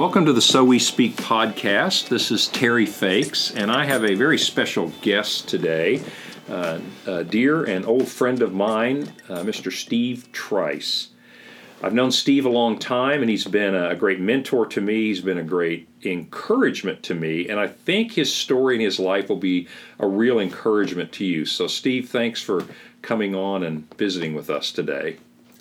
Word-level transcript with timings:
Welcome 0.00 0.24
to 0.24 0.32
the 0.32 0.40
So 0.40 0.64
We 0.64 0.78
Speak 0.78 1.14
podcast. 1.16 2.08
This 2.08 2.30
is 2.30 2.46
Terry 2.46 2.86
Feix, 2.86 3.54
and 3.54 3.70
I 3.70 3.84
have 3.84 4.02
a 4.02 4.14
very 4.14 4.38
special 4.38 4.90
guest 5.02 5.46
today, 5.46 6.02
uh, 6.48 6.78
a 7.04 7.22
dear 7.22 7.64
and 7.64 7.84
old 7.84 8.08
friend 8.08 8.40
of 8.40 8.54
mine, 8.54 9.12
uh, 9.28 9.40
Mr. 9.40 9.70
Steve 9.70 10.32
Trice. 10.32 11.08
I've 11.82 11.92
known 11.92 12.12
Steve 12.12 12.46
a 12.46 12.48
long 12.48 12.78
time, 12.78 13.20
and 13.20 13.28
he's 13.28 13.44
been 13.44 13.74
a 13.74 13.94
great 13.94 14.20
mentor 14.20 14.64
to 14.68 14.80
me. 14.80 15.08
He's 15.08 15.20
been 15.20 15.36
a 15.36 15.44
great 15.44 15.86
encouragement 16.02 17.02
to 17.02 17.14
me, 17.14 17.50
and 17.50 17.60
I 17.60 17.66
think 17.66 18.12
his 18.12 18.34
story 18.34 18.76
and 18.76 18.82
his 18.82 18.98
life 18.98 19.28
will 19.28 19.36
be 19.36 19.68
a 19.98 20.06
real 20.06 20.40
encouragement 20.40 21.12
to 21.12 21.26
you. 21.26 21.44
So, 21.44 21.66
Steve, 21.66 22.08
thanks 22.08 22.40
for 22.40 22.64
coming 23.02 23.34
on 23.34 23.62
and 23.62 23.86
visiting 23.98 24.32
with 24.32 24.48
us 24.48 24.72
today. 24.72 25.18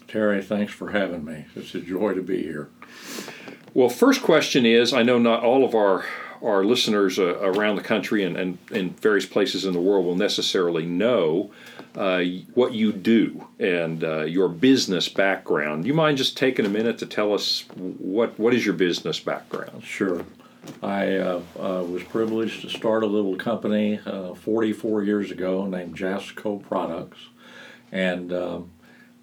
Terry, 0.08 0.42
thanks 0.42 0.72
for 0.72 0.92
having 0.92 1.26
me. 1.26 1.46
It's 1.58 1.76
a 1.76 1.82
joy 1.82 2.14
to 2.14 2.24
be 2.24 2.42
here. 2.42 2.70
Well, 3.74 3.90
first 3.90 4.22
question 4.22 4.66
is 4.66 4.94
I 4.94 5.04
know 5.04 5.20
not 5.20 5.44
all 5.44 5.64
of 5.64 5.76
our 5.76 6.06
our 6.42 6.64
listeners 6.64 7.20
uh, 7.20 7.38
around 7.40 7.76
the 7.76 7.82
country 7.82 8.24
and, 8.24 8.38
and 8.38 8.58
in 8.72 8.92
various 8.92 9.26
places 9.26 9.66
in 9.66 9.74
the 9.74 9.80
world 9.82 10.06
will 10.06 10.16
necessarily 10.16 10.86
know 10.86 11.52
uh, 11.96 12.22
what 12.54 12.74
you 12.74 12.94
do 12.94 13.46
and 13.60 14.06
uh, 14.06 14.22
your 14.22 14.48
business 14.48 15.10
background. 15.10 15.84
Do 15.84 15.88
you 15.90 15.94
mind 15.94 16.18
just 16.18 16.38
taking 16.38 16.66
a 16.66 16.70
minute 16.70 16.98
to 17.00 17.06
tell 17.06 17.34
us 17.34 17.66
what 17.76 18.40
what 18.40 18.54
is 18.54 18.66
your 18.66 18.76
business 18.76 19.20
background? 19.20 19.84
Sure. 19.84 20.26
I 20.84 21.16
uh, 21.18 21.42
uh, 21.58 21.84
was 21.84 22.04
privileged 22.04 22.62
to 22.62 22.70
start 22.70 23.04
a 23.04 23.08
little 23.08 23.36
company 23.36 24.00
uh, 24.06 24.34
44 24.34 25.04
years 25.04 25.32
ago 25.32 25.66
named 25.66 25.96
Jasco 25.98 26.62
Products, 26.62 27.20
and 27.92 28.32
um, 28.34 28.72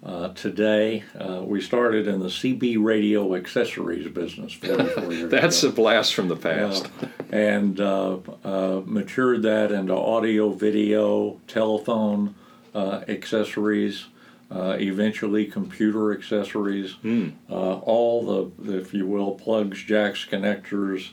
uh, 0.03 0.29
today, 0.29 1.03
uh, 1.19 1.41
we 1.43 1.59
started 1.59 2.07
in 2.07 2.19
the 2.19 2.27
CB 2.27 2.81
radio 2.81 3.35
accessories 3.35 4.07
business 4.07 4.53
44 4.53 5.11
years 5.11 5.31
That's 5.31 5.63
ago. 5.63 5.71
a 5.71 5.75
blast 5.75 6.13
from 6.13 6.27
the 6.27 6.35
past. 6.35 6.85
Uh, 7.01 7.07
and 7.31 7.79
uh, 7.79 8.19
uh, 8.43 8.81
matured 8.85 9.41
that 9.41 9.71
into 9.71 9.95
audio, 9.95 10.51
video, 10.51 11.41
telephone 11.47 12.35
uh, 12.75 13.01
accessories, 13.07 14.05
eventually 14.51 15.45
computer 15.45 16.13
accessories, 16.13 16.95
mm. 17.03 17.33
all 17.49 18.51
the, 18.55 18.79
if 18.79 18.93
you 18.93 19.07
will, 19.07 19.31
plugs, 19.31 19.83
jacks, 19.83 20.25
connectors, 20.29 21.09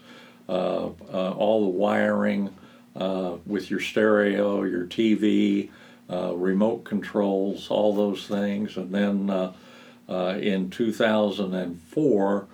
all 0.46 1.62
the 1.62 1.78
wiring 1.78 2.55
with 3.46 3.70
your 3.70 3.80
stereo, 3.80 4.62
your 4.62 4.84
TV 4.84 5.70
uh, 6.10 6.34
remote 6.34 6.84
controls, 6.84 7.69
all 7.70 7.94
those 7.94 8.27
things. 8.27 8.77
And 8.77 8.94
then 8.94 9.30
uh, 9.30 9.52
uh, 10.08 10.38
in 10.41 10.70
2004, 10.70 12.46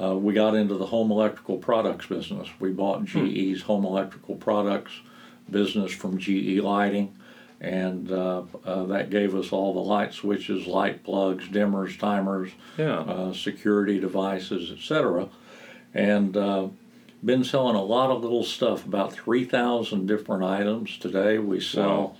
uh, 0.00 0.16
we 0.16 0.34
got 0.34 0.54
into 0.54 0.74
the 0.74 0.86
home 0.86 1.10
electrical 1.10 1.58
products 1.58 2.06
business. 2.06 2.48
We 2.58 2.70
bought 2.70 3.08
hmm. 3.08 3.26
GE's 3.26 3.62
home 3.62 3.84
electrical 3.84 4.36
products 4.36 4.92
business 5.50 5.92
from 5.92 6.18
GE 6.18 6.60
Lighting, 6.60 7.16
and 7.60 8.10
uh, 8.12 8.42
uh, 8.64 8.84
that 8.84 9.10
gave 9.10 9.34
us 9.34 9.52
all 9.52 9.74
the 9.74 9.80
light 9.80 10.12
switches, 10.12 10.66
light 10.66 11.02
plugs, 11.02 11.48
dimmers, 11.48 11.98
timers, 11.98 12.50
yeah. 12.78 13.32
security 13.32 13.98
devices, 13.98 14.70
etc. 14.70 15.28
And 15.92 16.34
been 17.22 17.44
selling 17.44 17.76
a 17.76 17.82
lot 17.82 18.10
of 18.10 18.22
little 18.22 18.44
stuff, 18.44 18.86
about 18.86 19.12
3,000 19.12 20.06
different 20.06 20.44
items. 20.44 20.96
Today 20.98 21.38
we 21.38 21.60
sell. 21.60 22.02
Wow 22.02 22.16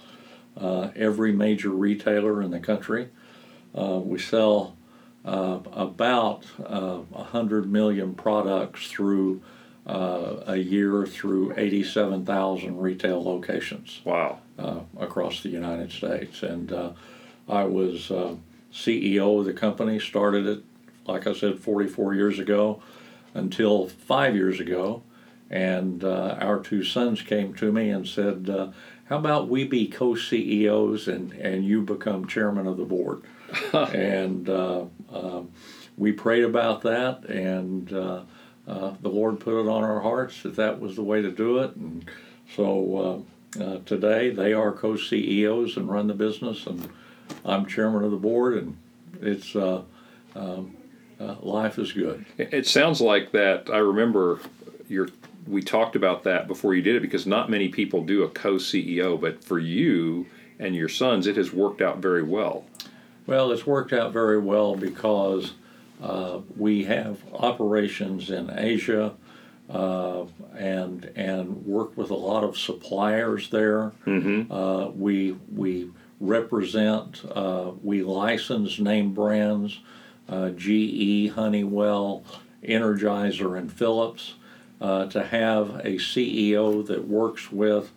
uh, 0.61 0.91
every 0.95 1.33
major 1.33 1.71
retailer 1.71 2.43
in 2.43 2.51
the 2.51 2.61
country. 2.61 3.09
Uh, 3.77 4.01
we 4.03 4.19
sell 4.19 4.77
uh, 5.25 5.59
about 5.73 6.47
uh, 6.65 6.99
100 6.99 7.71
million 7.71 8.15
products 8.15 8.87
through 8.89 9.43
uh, 9.87 10.37
a 10.47 10.57
year 10.57 11.07
through 11.07 11.55
87,000 11.57 12.79
retail 12.79 13.23
locations. 13.23 14.01
Wow. 14.05 14.41
Uh, 14.59 14.81
across 14.99 15.43
the 15.43 15.49
United 15.49 15.91
States. 15.91 16.43
And 16.43 16.71
I 17.49 17.65
was 17.65 18.13
CEO 18.73 19.41
of 19.41 19.47
the 19.47 19.55
company, 19.55 19.99
started 19.99 20.47
it, 20.47 20.63
like 21.07 21.27
I 21.27 21.33
said, 21.33 21.59
44 21.59 22.15
years 22.15 22.39
ago 22.39 22.83
until 23.33 23.89
five 23.89 24.35
years 24.35 24.61
ago. 24.61 25.03
And 25.49 26.05
our 26.05 26.61
two 26.61 26.85
sons 26.85 27.23
came 27.23 27.55
to 27.55 27.73
me 27.73 27.89
and 27.89 28.07
said, 28.07 28.73
how 29.11 29.19
about 29.19 29.49
we 29.49 29.65
be 29.65 29.89
co-CEOs 29.89 31.09
and, 31.09 31.33
and 31.33 31.65
you 31.65 31.83
become 31.83 32.29
chairman 32.29 32.69
of 32.69 32.77
the 32.77 32.85
board? 32.85 33.25
and 33.73 34.49
uh, 34.49 34.85
uh, 35.13 35.43
we 35.99 36.13
prayed 36.13 36.45
about 36.45 36.83
that, 36.83 37.25
and 37.25 37.93
uh, 37.93 38.23
uh, 38.69 38.95
the 39.03 39.09
Lord 39.09 39.41
put 39.41 39.61
it 39.61 39.69
on 39.69 39.83
our 39.83 39.99
hearts 39.99 40.45
that 40.45 40.55
that 40.55 40.81
was 40.81 40.95
the 40.95 41.03
way 41.03 41.21
to 41.23 41.31
do 41.33 41.59
it. 41.59 41.75
And 41.75 42.09
so 42.55 43.27
uh, 43.59 43.63
uh, 43.63 43.79
today 43.85 44.31
they 44.31 44.53
are 44.53 44.71
co-CEOs 44.71 45.77
and 45.77 45.91
run 45.91 46.07
the 46.07 46.15
business, 46.15 46.69
and 46.69 46.89
I'm 47.45 47.67
chairman 47.67 48.05
of 48.05 48.13
the 48.13 48.17
board, 48.17 48.59
and 48.59 48.77
it's 49.21 49.57
um, 49.57 50.77
life 51.41 51.81
is 51.81 51.91
good. 51.91 52.25
It 52.39 52.65
sounds 52.65 53.01
like 53.01 53.33
that. 53.33 53.71
I 53.71 53.79
remember 53.79 54.39
your 54.89 55.09
we 55.47 55.63
talked 55.63 55.97
about 55.97 56.25
that 56.25 56.47
before 56.47 56.75
you 56.75 56.83
did 56.83 56.97
it 56.97 57.03
because 57.03 57.27
not 57.27 57.51
many 57.51 57.69
people 57.69 58.05
do 58.05 58.23
a 58.23 58.29
co 58.29 58.55
CEO, 58.55 59.21
but 59.21 59.45
for 59.45 59.59
you 59.59 60.27
and 60.59 60.75
your 60.75 60.89
sons, 60.89 61.27
it 61.27 61.37
has 61.37 61.53
worked 61.53 61.81
out 61.81 61.99
very 61.99 62.23
well. 62.23 62.65
Well, 63.27 63.51
it's 63.53 63.67
worked 63.67 63.93
out 63.93 64.13
very 64.13 64.39
well 64.39 64.77
because 64.77 65.53
uh, 66.03 66.41
we 66.57 66.85
have 66.85 67.21
operations 67.33 68.31
in 68.31 68.51
Asia 68.51 69.15
uh, 69.69 70.25
and 70.57 71.05
and 71.17 71.65
work 71.65 71.97
with 71.97 72.11
a 72.11 72.17
lot 72.17 72.45
of 72.45 72.59
suppliers 72.59 73.51
there. 73.51 73.93
Mm-hmm. 74.07 74.53
Uh, 74.53 74.89
we 74.89 75.33
we 75.55 75.91
represent 76.19 77.23
uh, 77.35 77.73
we 77.83 78.03
license 78.03 78.79
name 78.79 79.15
brands, 79.15 79.81
uh, 80.29 80.51
GE, 80.51 81.31
Honeywell, 81.31 82.25
Energizer, 82.63 83.57
and 83.57 83.73
Philips 83.73 84.35
uh, 84.81 85.07
to 85.07 85.25
have 85.25 85.77
a 85.81 85.97
CEO 85.97 86.87
that 86.87 87.07
works 87.07 87.53
with 87.53 87.93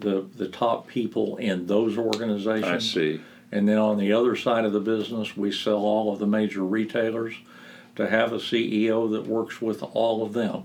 the, 0.00 0.26
the 0.36 0.48
top 0.48 0.86
people 0.86 1.36
in 1.36 1.66
those 1.66 1.96
organizations. 1.96 2.64
I 2.64 2.78
see. 2.78 3.20
And 3.52 3.68
then 3.68 3.78
on 3.78 3.98
the 3.98 4.12
other 4.12 4.36
side 4.36 4.64
of 4.64 4.72
the 4.72 4.80
business, 4.80 5.36
we 5.36 5.52
sell 5.52 5.78
all 5.78 6.12
of 6.12 6.18
the 6.18 6.26
major 6.26 6.62
retailers 6.62 7.34
to 7.94 8.08
have 8.08 8.32
a 8.32 8.38
CEO 8.38 9.10
that 9.12 9.26
works 9.26 9.62
with 9.62 9.82
all 9.82 10.24
of 10.24 10.32
them. 10.32 10.64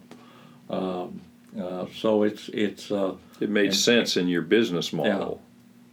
Um, 0.69 1.21
uh, 1.59 1.85
so 1.95 2.23
it's 2.23 2.49
it's 2.49 2.91
uh, 2.91 3.15
it 3.39 3.49
made 3.49 3.67
and, 3.67 3.75
sense 3.75 4.17
in 4.17 4.27
your 4.27 4.41
business 4.41 4.93
model. 4.93 5.41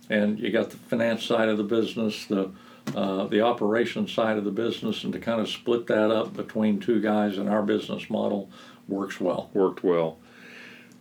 Yeah. 0.09 0.17
And 0.17 0.39
you 0.39 0.51
got 0.51 0.71
the 0.71 0.77
finance 0.77 1.25
side 1.25 1.49
of 1.49 1.59
the 1.59 1.65
business, 1.65 2.27
the 2.27 2.51
uh, 2.95 3.27
the 3.27 3.41
operation 3.41 4.09
side 4.09 4.39
of 4.39 4.45
the 4.45 4.51
business, 4.51 5.05
and 5.05 5.13
to 5.13 5.19
kind 5.19 5.41
of 5.41 5.49
split 5.49 5.87
that 5.89 6.11
up 6.11 6.35
between 6.35 6.81
two 6.81 7.01
guys 7.01 7.39
in 7.39 7.49
our 7.49 7.63
business 7.63 8.09
model 8.09 8.51
works 8.89 9.21
well. 9.21 9.51
Worked 9.53 9.85
well. 9.85 10.19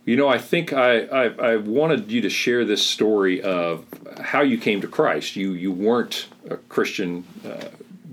You 0.04 0.16
know, 0.16 0.28
I 0.28 0.38
think 0.38 0.72
I, 0.72 1.00
I, 1.00 1.24
I 1.52 1.56
wanted 1.56 2.10
you 2.10 2.22
to 2.22 2.30
share 2.30 2.64
this 2.64 2.84
story 2.84 3.42
of 3.42 3.84
how 4.20 4.40
you 4.40 4.56
came 4.56 4.80
to 4.80 4.88
Christ. 4.88 5.36
You 5.36 5.52
you 5.52 5.70
weren't 5.72 6.28
a 6.48 6.56
Christian 6.56 7.24
uh, 7.44 7.68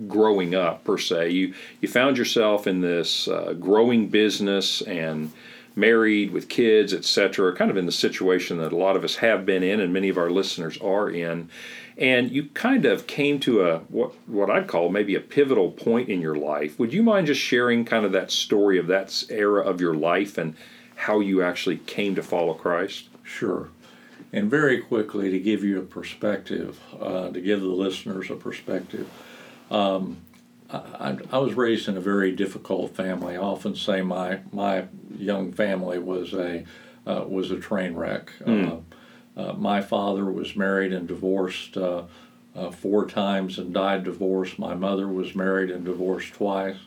growing 0.08 0.54
up 0.56 0.84
per 0.84 0.98
se. 0.98 1.30
You 1.30 1.54
you 1.80 1.88
found 1.88 2.18
yourself 2.18 2.68
in 2.68 2.82
this 2.82 3.28
uh, 3.28 3.54
growing 3.54 4.10
business 4.10 4.82
and 4.82 5.32
married 5.76 6.32
with 6.32 6.50
kids, 6.50 6.94
etc. 6.94 7.56
Kind 7.56 7.72
of 7.72 7.78
in 7.78 7.86
the 7.86 7.92
situation 7.92 8.58
that 8.58 8.74
a 8.74 8.78
lot 8.78 8.96
of 8.96 9.04
us 9.04 9.18
have 9.18 9.46
been 9.46 9.64
in, 9.64 9.80
and 9.80 9.94
many 9.94 10.10
of 10.10 10.18
our 10.18 10.30
listeners 10.30 10.78
are 10.80 11.10
in 11.10 11.50
and 11.98 12.32
you 12.32 12.46
kind 12.50 12.86
of 12.86 13.08
came 13.08 13.40
to 13.42 13.62
a 13.62 13.80
what 13.80 14.14
what 14.28 14.50
I'd 14.50 14.68
call 14.68 14.90
maybe 14.90 15.16
a 15.16 15.20
pivotal 15.20 15.72
point 15.72 16.10
in 16.10 16.22
your 16.22 16.36
life. 16.36 16.78
Would 16.78 16.94
you 16.94 17.04
mind 17.04 17.28
just 17.28 17.42
sharing 17.42 17.86
kind 17.86 18.06
of 18.06 18.12
that 18.12 18.32
story 18.32 18.78
of 18.78 18.88
that 18.88 19.24
era 19.30 19.62
of 19.62 19.80
your 19.80 19.96
life 19.96 20.38
and 20.38 20.56
how 20.96 21.20
you 21.20 21.42
actually 21.42 21.78
came 21.78 22.16
to 22.16 22.24
follow 22.24 22.54
Christ? 22.54 23.10
Sure. 23.24 23.70
And 24.34 24.50
very 24.50 24.82
quickly 24.82 25.32
to 25.32 25.40
give 25.40 25.64
you 25.64 25.80
a 25.80 25.84
perspective, 25.84 26.80
uh, 27.00 27.30
to 27.30 27.40
give 27.40 27.62
the 27.62 27.68
listeners 27.68 28.30
a 28.30 28.36
perspective. 28.36 29.10
Um, 29.72 30.18
I, 30.70 31.18
I, 31.32 31.38
was 31.38 31.54
raised 31.54 31.88
in 31.88 31.96
a 31.96 32.02
very 32.02 32.32
difficult 32.32 32.96
family. 32.96 33.36
I 33.36 33.40
often 33.40 33.76
say 33.76 34.02
my 34.02 34.40
my 34.52 34.86
young 35.18 35.54
family 35.54 36.00
was 36.00 36.34
a 36.34 36.66
uh, 37.08 37.24
was 37.28 37.52
a 37.52 37.60
train 37.60 37.96
wreck. 37.96 38.32
Mm. 38.42 38.72
Uh, 38.72 38.95
uh, 39.38 39.54
my 39.54 39.82
father 39.82 40.26
was 40.26 40.56
married 40.56 40.94
and 40.94 41.08
divorced 41.08 41.78
uh, 41.78 42.04
uh, 42.56 42.72
four 42.72 43.06
times 43.06 43.58
and 43.58 43.74
died 43.74 44.04
divorced. 44.04 44.58
My 44.58 44.76
mother 44.76 45.08
was 45.08 45.36
married 45.36 45.70
and 45.70 45.84
divorced 45.84 46.34
twice. 46.34 46.78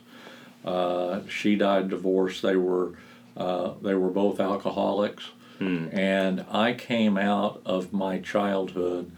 Uh, 0.65 1.21
she 1.27 1.55
died 1.55 1.89
divorced. 1.89 2.41
They 2.41 2.55
were 2.55 2.93
uh, 3.37 3.73
they 3.81 3.93
were 3.93 4.09
both 4.09 4.39
alcoholics, 4.39 5.25
hmm. 5.59 5.87
and 5.93 6.45
I 6.51 6.73
came 6.73 7.17
out 7.17 7.61
of 7.65 7.93
my 7.93 8.19
childhood 8.19 9.11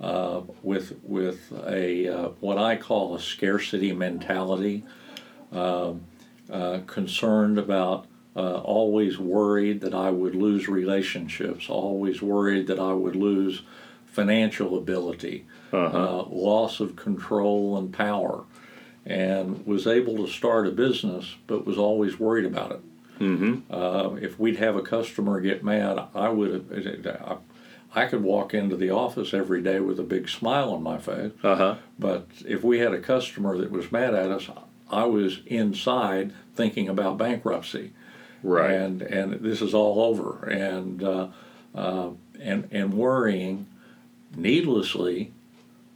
uh, 0.00 0.42
with 0.62 0.98
with 1.02 1.52
a 1.66 2.32
what 2.40 2.58
I 2.58 2.76
call 2.76 3.14
a 3.14 3.20
scarcity 3.20 3.92
mentality. 3.92 4.84
Um, 5.52 6.02
uh, 6.50 6.80
concerned 6.86 7.58
about, 7.58 8.06
uh, 8.38 8.60
always 8.78 9.14
worried 9.18 9.78
that 9.84 9.94
I 9.94 10.10
would 10.20 10.34
lose 10.46 10.68
relationships, 10.68 11.68
always 11.68 12.18
worried 12.22 12.64
that 12.70 12.78
I 12.78 12.92
would 13.02 13.16
lose 13.16 13.54
financial 14.06 14.70
ability, 14.82 15.38
Uh-huh. 15.72 15.98
uh, 16.20 16.22
loss 16.50 16.80
of 16.80 16.90
control 16.96 17.76
and 17.78 17.92
power, 17.92 18.36
and 19.04 19.66
was 19.66 19.86
able 19.86 20.16
to 20.24 20.26
start 20.40 20.66
a 20.66 20.70
business, 20.70 21.24
but 21.46 21.66
was 21.66 21.78
always 21.78 22.18
worried 22.18 22.44
about 22.52 22.70
it. 22.76 22.80
Mm-hmm. 23.20 23.54
Uh, 23.80 24.14
if 24.26 24.38
we'd 24.38 24.56
have 24.66 24.76
a 24.76 24.82
customer 24.82 25.40
get 25.40 25.64
mad, 25.64 25.98
I 26.14 26.28
would. 26.28 27.06
I, 27.06 27.36
I 28.02 28.04
could 28.06 28.22
walk 28.22 28.54
into 28.54 28.76
the 28.76 28.90
office 28.90 29.32
every 29.34 29.62
day 29.62 29.80
with 29.80 29.98
a 29.98 30.02
big 30.14 30.28
smile 30.28 30.70
on 30.76 30.82
my 30.82 30.98
face. 30.98 31.32
Uh 31.42 31.56
huh. 31.62 31.74
But 31.98 32.26
if 32.46 32.62
we 32.62 32.78
had 32.78 32.92
a 32.94 33.00
customer 33.00 33.56
that 33.58 33.70
was 33.70 33.90
mad 33.90 34.14
at 34.14 34.30
us, 34.30 34.48
I 34.90 35.04
was 35.06 35.40
inside 35.46 36.32
thinking 36.54 36.88
about 36.88 37.18
bankruptcy, 37.18 37.86
Right. 38.42 38.70
and 38.70 39.02
and 39.02 39.32
this 39.40 39.60
is 39.60 39.74
all 39.74 40.00
over, 40.00 40.48
and 40.48 41.02
uh, 41.02 41.28
uh, 41.74 42.10
and 42.40 42.68
and 42.70 42.94
worrying 42.94 43.66
needlessly, 44.36 45.32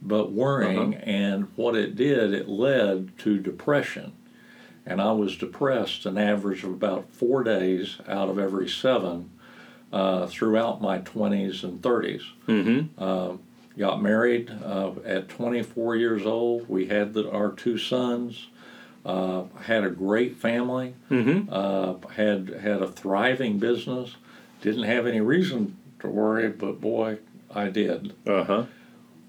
but 0.01 0.31
worrying, 0.31 0.95
and 0.95 1.47
what 1.55 1.75
it 1.75 1.95
did, 1.95 2.33
it 2.33 2.49
led 2.49 3.17
to 3.19 3.39
depression, 3.39 4.13
and 4.85 5.01
I 5.01 5.13
was 5.13 5.37
depressed 5.37 6.05
an 6.05 6.17
average 6.17 6.63
of 6.63 6.71
about 6.71 7.11
four 7.11 7.43
days 7.43 7.97
out 8.07 8.29
of 8.29 8.37
every 8.37 8.67
seven 8.67 9.29
uh, 9.93 10.27
throughout 10.27 10.81
my 10.81 10.97
twenties 10.97 11.63
and 11.63 11.81
thirties 11.81 12.23
mm-hmm. 12.47 13.35
got 13.77 14.01
married 14.01 14.51
uh, 14.63 14.91
at 15.05 15.29
24 15.29 15.95
years 15.95 16.25
old. 16.25 16.67
We 16.67 16.87
had 16.87 17.13
the, 17.13 17.31
our 17.31 17.51
two 17.51 17.77
sons. 17.77 18.47
Uh, 19.05 19.43
had 19.63 19.83
a 19.83 19.89
great 19.89 20.37
family. 20.37 20.95
Mm-hmm. 21.11 21.49
Uh, 21.51 21.95
had 22.13 22.49
had 22.61 22.81
a 22.81 22.87
thriving 22.87 23.59
business. 23.59 24.15
Didn't 24.61 24.83
have 24.83 25.05
any 25.05 25.19
reason 25.19 25.77
to 25.99 26.07
worry, 26.07 26.47
but 26.49 26.79
boy, 26.79 27.19
I 27.53 27.67
did. 27.69 28.13
Uh 28.25 28.43
huh. 28.45 28.63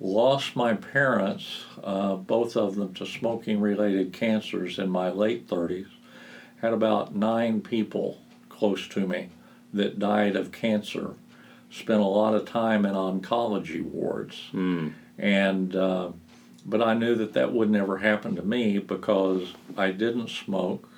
Lost 0.00 0.55
my 0.56 0.75
parents, 0.75 1.65
uh, 1.82 2.15
both 2.17 2.56
of 2.56 2.75
them, 2.76 2.93
to 2.94 3.06
smoking-related 3.06 4.12
cancers 4.12 4.79
in 4.79 4.91
my 4.91 5.09
late 5.11 5.49
30s. 5.49 5.87
Had 6.61 6.73
about 6.73 7.15
nine 7.15 7.61
people 7.61 8.19
close 8.49 8.87
to 8.88 9.06
me 9.06 9.31
that 9.73 9.99
died 9.99 10.37
of 10.37 10.53
cancer. 10.53 11.15
Spent 11.71 12.00
a 12.00 12.05
lot 12.06 12.35
of 12.35 12.44
time 12.44 12.85
in 12.87 12.94
oncology 12.94 13.82
wards 13.82 14.41
Mm. 14.53 14.93
and 15.19 15.75
uh, 15.75 16.11
but 16.64 16.81
I 16.82 16.94
knew 16.94 17.14
that 17.16 17.32
that 17.34 17.52
would 17.52 17.70
never 17.70 17.99
happen 17.99 18.37
to 18.37 18.43
me 18.43 18.78
because 18.78 19.55
I 19.76 19.90
didn't 19.90 20.28
smoke, 20.31 20.88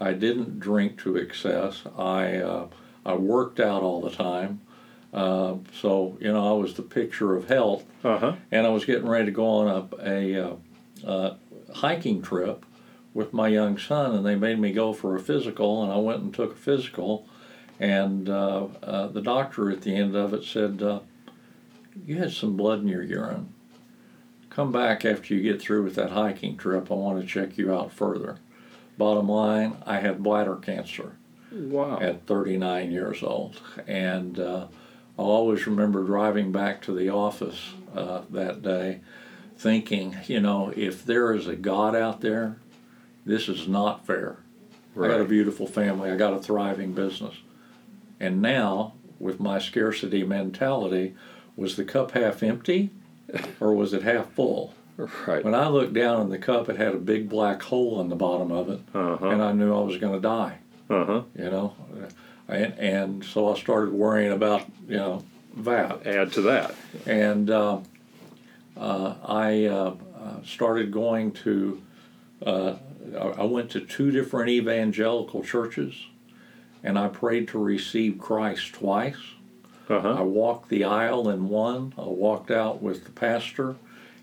I 0.00 0.12
didn't 0.12 0.58
drink 0.60 0.98
to 1.02 1.16
excess, 1.16 1.82
I 1.96 2.36
uh, 2.36 2.66
I 3.04 3.14
worked 3.14 3.60
out 3.60 3.82
all 3.82 4.00
the 4.00 4.10
time, 4.10 4.60
uh, 5.14 5.54
so 5.72 6.16
you 6.20 6.32
know 6.32 6.48
I 6.56 6.60
was 6.60 6.74
the 6.74 6.82
picture 6.82 7.36
of 7.36 7.48
health, 7.48 7.84
Uh 8.04 8.18
huh. 8.18 8.32
and 8.50 8.66
I 8.66 8.70
was 8.70 8.84
getting 8.84 9.08
ready 9.08 9.26
to 9.26 9.30
go 9.32 9.46
on 9.46 9.68
a, 9.68 10.08
a 10.10 10.46
uh, 10.48 10.56
uh, 11.06 11.34
hiking 11.74 12.20
trip 12.22 12.64
with 13.14 13.32
my 13.32 13.48
young 13.48 13.78
son, 13.78 14.14
and 14.14 14.26
they 14.26 14.34
made 14.34 14.58
me 14.58 14.72
go 14.72 14.92
for 14.92 15.14
a 15.16 15.20
physical, 15.20 15.82
and 15.82 15.92
I 15.92 15.96
went 15.96 16.22
and 16.22 16.34
took 16.34 16.52
a 16.52 16.56
physical, 16.56 17.26
and 17.80 18.28
uh, 18.28 18.66
uh, 18.82 19.06
the 19.06 19.22
doctor 19.22 19.70
at 19.70 19.82
the 19.82 19.94
end 19.94 20.14
of 20.16 20.34
it 20.34 20.44
said, 20.44 20.82
uh, 20.82 21.00
"You 22.04 22.18
had 22.18 22.32
some 22.32 22.56
blood 22.56 22.80
in 22.80 22.88
your 22.88 23.02
urine. 23.04 23.54
Come 24.56 24.72
back 24.72 25.04
after 25.04 25.34
you 25.34 25.42
get 25.42 25.60
through 25.60 25.84
with 25.84 25.94
that 25.96 26.10
hiking 26.10 26.56
trip. 26.56 26.90
I 26.90 26.94
want 26.94 27.20
to 27.20 27.26
check 27.26 27.56
you 27.58 27.72
out 27.72 27.92
further." 27.92 28.38
Bottom 28.98 29.28
line, 29.28 29.76
I 29.84 29.98
had 30.00 30.22
bladder 30.22 30.56
cancer 30.56 31.12
Wow. 31.52 31.98
at 32.00 32.26
39 32.26 32.90
years 32.90 33.22
old. 33.22 33.60
And 33.86 34.38
uh, 34.38 34.68
I'll 35.18 35.26
always 35.26 35.66
remember 35.66 36.02
driving 36.02 36.52
back 36.52 36.80
to 36.82 36.92
the 36.92 37.10
office 37.10 37.74
uh, 37.94 38.22
that 38.30 38.62
day 38.62 39.00
thinking, 39.58 40.16
you 40.26 40.40
know, 40.40 40.72
if 40.76 41.04
there 41.04 41.32
is 41.34 41.46
a 41.46 41.56
God 41.56 41.94
out 41.94 42.20
there, 42.20 42.56
this 43.24 43.48
is 43.48 43.66
not 43.68 44.06
fair. 44.06 44.38
Right. 44.94 45.10
I 45.10 45.14
got 45.14 45.20
a 45.22 45.28
beautiful 45.28 45.66
family, 45.66 46.10
I 46.10 46.16
got 46.16 46.34
a 46.34 46.38
thriving 46.40 46.92
business. 46.92 47.34
And 48.18 48.40
now, 48.40 48.94
with 49.18 49.40
my 49.40 49.58
scarcity 49.58 50.24
mentality, 50.24 51.14
was 51.54 51.76
the 51.76 51.84
cup 51.84 52.12
half 52.12 52.42
empty 52.42 52.90
or 53.60 53.72
was 53.74 53.92
it 53.92 54.02
half 54.02 54.30
full? 54.32 54.74
Right. 55.26 55.44
When 55.44 55.54
I 55.54 55.68
looked 55.68 55.92
down 55.92 56.22
in 56.22 56.28
the 56.30 56.38
cup, 56.38 56.68
it 56.70 56.76
had 56.78 56.94
a 56.94 56.98
big 56.98 57.28
black 57.28 57.62
hole 57.62 58.00
in 58.00 58.08
the 58.08 58.16
bottom 58.16 58.50
of 58.50 58.70
it, 58.70 58.80
Uh 58.94 59.16
and. 59.20 59.42
I 59.42 59.52
knew 59.52 59.74
I 59.76 59.80
was 59.82 59.98
going 59.98 60.14
to 60.14 60.20
die 60.20 60.58
Uh 60.88 61.04
huh. 61.04 61.22
you 61.36 61.50
know 61.50 61.74
and, 62.48 62.78
and 62.78 63.24
so 63.24 63.52
i 63.52 63.58
started 63.58 63.92
worrying 63.92 64.30
about 64.32 64.62
you 64.88 64.96
know 64.96 65.24
that 65.56 66.06
Add 66.06 66.32
to 66.34 66.42
that. 66.42 66.74
and 67.04 67.50
uh, 67.50 67.80
uh, 68.76 69.14
i 69.24 69.64
uh, 69.66 69.94
uh, 70.16 70.42
started 70.44 70.92
going 70.92 71.32
to 71.32 71.82
uh, 72.46 72.74
i 73.36 73.42
went 73.44 73.70
to 73.72 73.80
two 73.80 74.10
different 74.12 74.48
evangelical 74.50 75.42
churches 75.42 76.06
and 76.84 76.96
i 76.98 77.08
prayed 77.08 77.48
to 77.48 77.58
receive 77.58 78.16
christ 78.18 78.74
twice 78.74 79.16
Uh 79.88 79.98
i 79.98 80.22
walked 80.22 80.68
the 80.68 80.84
aisle 80.84 81.28
in 81.28 81.48
one 81.48 81.92
i 81.98 82.02
walked 82.02 82.50
out 82.50 82.82
with 82.82 83.04
the 83.04 83.10
pastor 83.12 83.76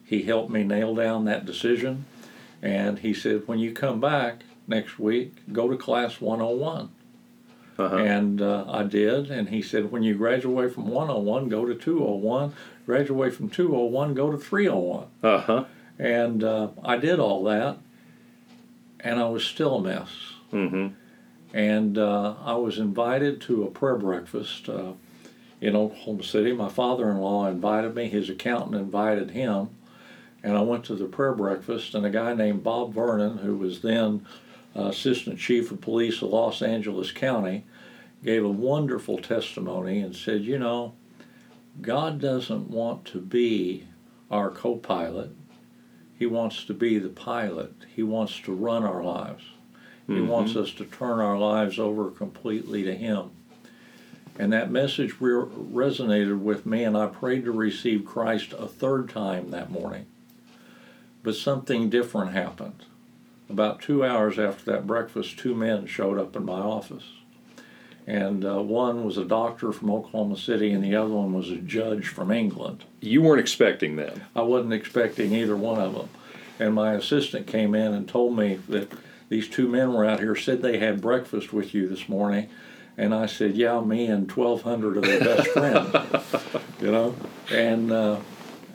he 0.04 0.24
helped 0.24 0.50
me 0.50 0.64
nail 0.64 0.94
down 0.96 1.26
that 1.26 1.46
decision 1.46 2.06
and 2.62 3.00
he 3.00 3.14
said 3.14 3.48
when 3.48 3.60
you 3.60 3.72
come 3.72 4.00
back 4.00 4.44
next 4.68 5.00
week 5.00 5.34
go 5.52 5.70
to 5.70 5.78
class 5.78 6.20
101 6.22 6.90
Uh 7.78 7.90
huh. 7.90 7.96
and 7.98 8.42
uh, 8.42 8.66
I 8.70 8.84
did. 8.84 9.32
And 9.32 9.50
he 9.50 9.62
said, 9.64 9.92
when 9.92 10.04
you 10.04 10.14
graduate 10.16 10.72
from 10.76 10.88
101, 10.88 11.50
go 11.50 11.66
to 11.66 11.74
201. 11.74 12.54
Graduate 12.86 13.34
from 13.34 13.50
201, 13.50 14.14
go 14.14 14.32
to 14.32 14.38
301. 14.38 15.08
Uh 15.24 15.38
huh. 15.40 15.64
And 15.98 16.44
uh, 16.44 16.68
I 16.86 16.98
did 16.98 17.20
all 17.20 17.44
that, 17.46 17.78
and 19.00 19.20
I 19.20 19.28
was 19.28 19.44
still 19.44 19.78
a 19.78 19.82
mess. 19.82 20.10
Mm-hmm. 20.54 20.88
And 21.56 21.98
uh, 21.98 22.36
I 22.46 22.56
was 22.56 22.78
invited 22.78 23.42
to 23.48 23.64
a 23.64 23.72
prayer 23.72 23.96
breakfast 23.98 24.70
uh, 24.70 24.94
in 25.64 25.78
Oklahoma 25.78 26.24
City. 26.24 26.52
My 26.52 26.68
father 26.68 27.10
in 27.10 27.20
law 27.20 27.48
invited 27.48 27.96
me, 27.96 28.10
his 28.10 28.30
accountant 28.30 28.76
invited 28.76 29.32
him. 29.32 29.70
And 30.44 30.58
I 30.58 30.62
went 30.62 30.84
to 30.86 30.96
the 30.96 31.06
prayer 31.06 31.32
breakfast, 31.34 31.96
and 31.96 32.06
a 32.06 32.10
guy 32.10 32.34
named 32.34 32.64
Bob 32.64 32.94
Vernon, 32.94 33.38
who 33.38 33.56
was 33.56 33.82
then 33.82 34.26
uh, 34.76 34.88
Assistant 34.88 35.40
Chief 35.40 35.72
of 35.72 35.80
Police 35.80 36.22
of 36.22 36.32
Los 36.32 36.62
Angeles 36.62 37.14
County, 37.14 37.64
gave 38.26 38.44
a 38.44 38.50
wonderful 38.50 39.18
testimony 39.20 40.02
and 40.02 40.14
said, 40.14 40.44
You 40.44 40.60
know, 40.60 40.96
God 41.82 42.20
doesn't 42.20 42.70
want 42.70 43.06
to 43.06 43.22
be 43.22 43.88
our 44.30 44.50
co 44.50 44.76
pilot, 44.76 45.30
He 46.20 46.26
wants 46.26 46.66
to 46.66 46.74
be 46.74 47.00
the 47.00 47.08
pilot, 47.10 47.74
He 47.96 48.04
wants 48.04 48.38
to 48.42 48.54
run 48.54 48.84
our 48.84 49.02
lives. 49.02 49.44
He 50.08 50.16
Mhm. 50.16 50.28
wants 50.28 50.58
us 50.58 50.72
to 50.74 50.84
turn 50.84 51.22
our 51.22 51.40
lives 51.40 51.80
over 51.80 52.12
completely 52.12 52.84
to 52.84 52.94
Him. 52.94 53.30
And 54.38 54.52
that 54.52 54.72
message 54.72 55.16
re- 55.20 55.46
resonated 55.46 56.40
with 56.40 56.66
me, 56.66 56.84
and 56.84 56.98
I 56.98 57.08
prayed 57.08 57.46
to 57.46 57.52
receive 57.52 58.06
Christ 58.06 58.54
a 58.54 58.68
third 58.68 59.10
time 59.10 59.52
that 59.52 59.70
morning. 59.70 60.08
But 61.22 61.36
something 61.36 61.90
different 61.90 62.34
happened. 62.34 62.86
About 63.50 63.82
two 63.82 64.04
hours 64.04 64.40
after 64.40 64.72
that 64.72 64.88
breakfast, 64.88 65.38
two 65.38 65.54
men 65.54 65.86
showed 65.86 66.18
up 66.18 66.36
in 66.36 66.46
my 66.46 66.60
office. 66.60 67.04
And 68.06 68.44
uh, 68.44 68.62
one 68.62 69.06
was 69.06 69.18
a 69.18 69.24
doctor 69.24 69.72
from 69.72 69.92
Oklahoma 69.92 70.38
City, 70.38 70.72
and 70.72 70.84
the 70.84 70.96
other 70.96 71.14
one 71.14 71.34
was 71.34 71.50
a 71.50 71.58
judge 71.58 72.08
from 72.08 72.32
England. 72.32 72.84
You 73.00 73.22
weren't 73.22 73.40
expecting 73.40 73.96
that. 73.98 74.18
I 74.36 74.42
wasn't 74.42 74.74
expecting 74.74 75.34
either 75.34 75.56
one 75.56 75.80
of 75.80 75.94
them. 75.94 76.10
And 76.60 76.74
my 76.74 76.94
assistant 76.94 77.48
came 77.48 77.74
in 77.76 77.94
and 77.94 78.08
told 78.08 78.38
me 78.38 78.60
that 78.68 78.92
these 79.30 79.48
two 79.48 79.68
men 79.68 79.94
were 79.94 80.06
out 80.06 80.20
here, 80.20 80.36
said 80.36 80.62
they 80.62 80.80
had 80.80 81.02
breakfast 81.02 81.54
with 81.54 81.74
you 81.74 81.88
this 81.88 82.10
morning. 82.10 82.50
And 82.98 83.14
I 83.14 83.26
said, 83.26 83.56
Yeah, 83.56 83.82
me 83.82 84.06
and 84.08 84.32
1,200 84.32 84.98
of 84.98 85.04
their 85.04 85.20
best 85.20 85.48
friends. 85.50 86.64
you 86.82 86.92
know? 86.92 87.16
And, 87.52 87.92
uh, 87.92 88.20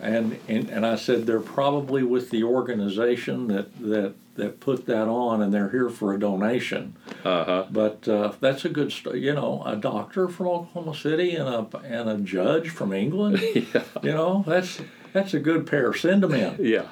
and, 0.01 0.39
and, 0.49 0.69
and 0.71 0.87
I 0.87 0.97
said, 0.97 1.27
They're 1.27 1.41
probably 1.41 2.03
with 2.03 2.31
the 2.31 2.45
organization 2.45 3.49
that, 3.49 3.79
that, 3.81 4.15
that 4.39 4.61
put 4.61 4.87
that 4.87 5.09
on, 5.09 5.43
and 5.43 5.53
they're 5.53 5.69
here 5.71 5.91
for 5.91 6.15
a 6.15 6.19
donation. 6.19 6.97
Uh 7.25 7.45
huh. 7.45 7.67
But 7.71 8.09
uh, 8.09 8.33
that's 8.41 8.65
a 8.65 8.69
good, 8.69 8.93
st- 8.93 9.17
you 9.17 9.35
know, 9.35 9.63
a 9.67 9.77
doctor 9.77 10.29
from 10.29 10.47
Oklahoma 10.47 10.97
City 10.97 11.35
and 11.35 11.49
a 11.49 11.79
and 11.79 12.09
a 12.09 12.17
judge 12.19 12.71
from 12.71 12.93
England. 12.93 13.41
Yeah. 13.75 13.83
You 14.03 14.13
know, 14.13 14.45
that's 14.47 14.81
that's 15.13 15.35
a 15.35 15.41
good 15.41 15.67
pair. 15.67 15.93
Send 15.93 16.23
them 16.23 16.33
in. 16.33 16.57
Yeah. 16.61 16.87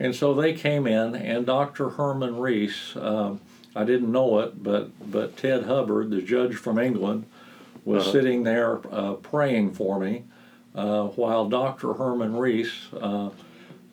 And 0.00 0.14
so 0.14 0.34
they 0.34 0.52
came 0.54 0.86
in, 0.86 1.14
and 1.14 1.46
Dr. 1.46 1.90
Herman 1.90 2.38
Reese, 2.38 2.96
um, 2.96 3.40
I 3.76 3.84
didn't 3.84 4.10
know 4.10 4.38
it, 4.40 4.62
but 4.62 4.90
but 5.10 5.36
Ted 5.36 5.64
Hubbard, 5.64 6.10
the 6.10 6.22
judge 6.22 6.54
from 6.56 6.78
England, 6.78 7.26
was 7.84 8.02
Uh-huh. 8.04 8.12
sitting 8.12 8.42
there 8.44 8.80
uh, 8.90 9.12
praying 9.14 9.72
for 9.74 10.00
me, 10.00 10.24
uh, 10.74 11.04
while 11.08 11.48
Dr. 11.48 11.92
Herman 11.94 12.36
Reese 12.36 12.88
uh, 12.94 13.28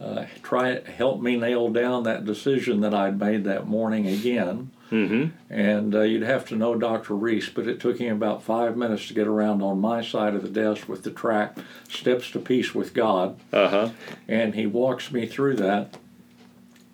uh, 0.01 0.25
tried 0.41 0.87
helped 0.87 1.21
me 1.21 1.35
nail 1.37 1.69
down 1.69 2.03
that 2.03 2.25
decision 2.25 2.81
that 2.81 2.93
I'd 2.93 3.19
made 3.19 3.43
that 3.43 3.67
morning 3.67 4.07
again. 4.07 4.71
Mm-hmm. 4.91 5.29
And 5.51 5.95
uh, 5.95 6.01
you'd 6.01 6.21
have 6.23 6.45
to 6.49 6.55
know 6.55 6.75
Dr. 6.75 7.15
Reese, 7.15 7.49
but 7.49 7.67
it 7.67 7.79
took 7.79 7.97
him 7.97 8.15
about 8.15 8.43
five 8.43 8.77
minutes 8.77 9.07
to 9.07 9.13
get 9.15 9.25
around 9.27 9.63
on 9.63 9.79
my 9.81 10.03
side 10.03 10.35
of 10.35 10.43
the 10.43 10.49
desk 10.49 10.87
with 10.87 11.01
the 11.03 11.09
track 11.09 11.57
Steps 11.89 12.29
to 12.31 12.39
Peace 12.39 12.75
with 12.75 12.93
God. 12.93 13.39
Uh 13.51 13.69
huh. 13.69 13.89
And 14.27 14.53
he 14.55 14.65
walks 14.67 15.11
me 15.11 15.25
through 15.25 15.55
that. 15.55 15.97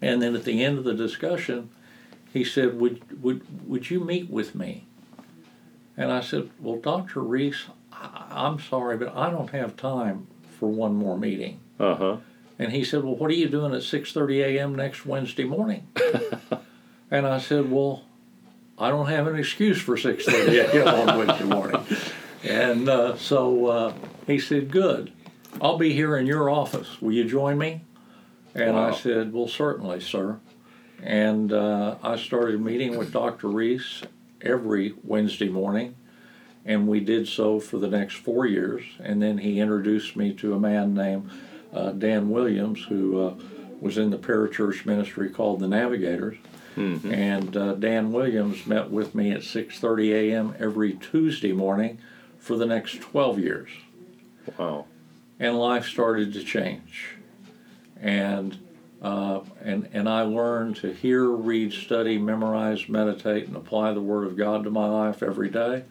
And 0.01 0.21
then 0.21 0.33
at 0.33 0.45
the 0.45 0.63
end 0.63 0.77
of 0.77 0.85
the 0.85 0.93
discussion, 0.93 1.71
he 2.33 2.43
said, 2.43 2.79
Would, 2.79 3.21
would, 3.23 3.67
would 3.67 3.89
you 3.89 3.99
meet 3.99 4.29
with 4.29 4.55
me? 4.55 4.85
And 5.97 6.11
I 6.11 6.21
said, 6.21 6.49
Well, 6.59 6.77
Dr. 6.77 7.21
Reese, 7.21 7.65
I, 7.91 8.25
I'm 8.29 8.59
sorry, 8.59 8.97
but 8.97 9.15
I 9.15 9.29
don't 9.29 9.49
have 9.51 9.75
time 9.75 10.27
for 10.59 10.69
one 10.69 10.95
more 10.95 11.17
meeting. 11.17 11.59
Uh 11.79 11.95
huh. 11.95 12.17
And 12.61 12.73
he 12.73 12.83
said, 12.83 13.05
"Well, 13.05 13.15
what 13.15 13.31
are 13.31 13.35
you 13.35 13.47
doing 13.47 13.73
at 13.73 13.79
6:30 13.83 14.43
a.m. 14.43 14.75
next 14.75 15.05
Wednesday 15.05 15.45
morning?" 15.45 15.87
and 17.09 17.25
I 17.25 17.39
said, 17.39 17.71
"Well, 17.71 18.03
I 18.77 18.89
don't 18.89 19.07
have 19.07 19.27
an 19.27 19.37
excuse 19.37 19.81
for 19.81 19.95
6:30 19.95 20.73
a.m. 20.73 21.09
on 21.09 21.17
Wednesday 21.17 21.45
morning." 21.45 21.81
And 22.43 22.89
uh, 22.89 23.15
so 23.15 23.67
uh, 23.67 23.93
he 24.27 24.39
said, 24.39 24.71
"Good. 24.71 25.13
I'll 25.61 25.77
be 25.77 25.93
here 25.93 26.17
in 26.17 26.25
your 26.25 26.49
office. 26.49 27.01
Will 27.01 27.13
you 27.13 27.23
join 27.23 27.57
me?" 27.57 27.81
And 28.53 28.75
Wow. 28.75 28.89
I 28.89 28.93
said, 28.93 29.31
"Well, 29.31 29.47
certainly, 29.47 30.01
sir." 30.01 30.39
And 31.03 31.53
uh, 31.53 31.95
I 32.03 32.17
started 32.17 32.61
meeting 32.61 32.97
with 32.97 33.13
Dr. 33.13 33.47
Reese 33.47 34.01
every 34.41 34.93
Wednesday 35.03 35.49
morning, 35.49 35.95
and 36.65 36.87
we 36.87 36.99
did 36.99 37.27
so 37.27 37.59
for 37.59 37.77
the 37.77 37.87
next 37.87 38.15
four 38.17 38.45
years. 38.45 38.83
And 38.99 39.21
then 39.21 39.37
he 39.39 39.59
introduced 39.59 40.15
me 40.15 40.33
to 40.33 40.53
a 40.53 40.59
man 40.59 40.93
named 40.93 41.29
uh, 41.73 41.91
Dan 41.91 42.29
Williams, 42.29 42.83
who 42.83 43.27
uh, 43.27 43.33
was 43.79 43.97
in 43.97 44.09
the 44.09 44.17
parachurch 44.17 44.85
ministry 44.85 45.29
called 45.29 45.59
the 45.61 45.67
Navigators. 45.67 46.37
Mm-hmm. 46.75 47.13
And 47.13 47.57
uh, 47.57 47.73
Dan 47.75 48.11
Williams 48.11 48.65
met 48.65 48.89
with 48.89 49.15
me 49.15 49.31
at 49.31 49.41
6:30 49.41 50.11
a.m. 50.13 50.55
every 50.59 50.93
Tuesday 50.93 51.51
morning 51.51 51.99
for 52.37 52.55
the 52.55 52.65
next 52.65 53.01
12 53.01 53.39
years 53.39 53.69
Wow. 54.57 54.85
and 55.39 55.57
life 55.59 55.85
started 55.85 56.31
to 56.33 56.43
change. 56.43 57.15
And 57.99 58.57
uh, 59.01 59.39
and 59.61 59.87
and 59.93 60.07
I 60.09 60.21
learned 60.23 60.75
to 60.77 60.91
hear, 60.93 61.25
read, 61.25 61.73
study, 61.73 62.17
memorize, 62.17 62.87
meditate, 62.89 63.47
and 63.47 63.55
apply 63.55 63.93
the 63.93 64.01
Word 64.01 64.25
of 64.27 64.35
God 64.37 64.63
to 64.65 64.69
my 64.71 64.87
life 64.87 65.23
every 65.23 65.49
day. 65.49 65.83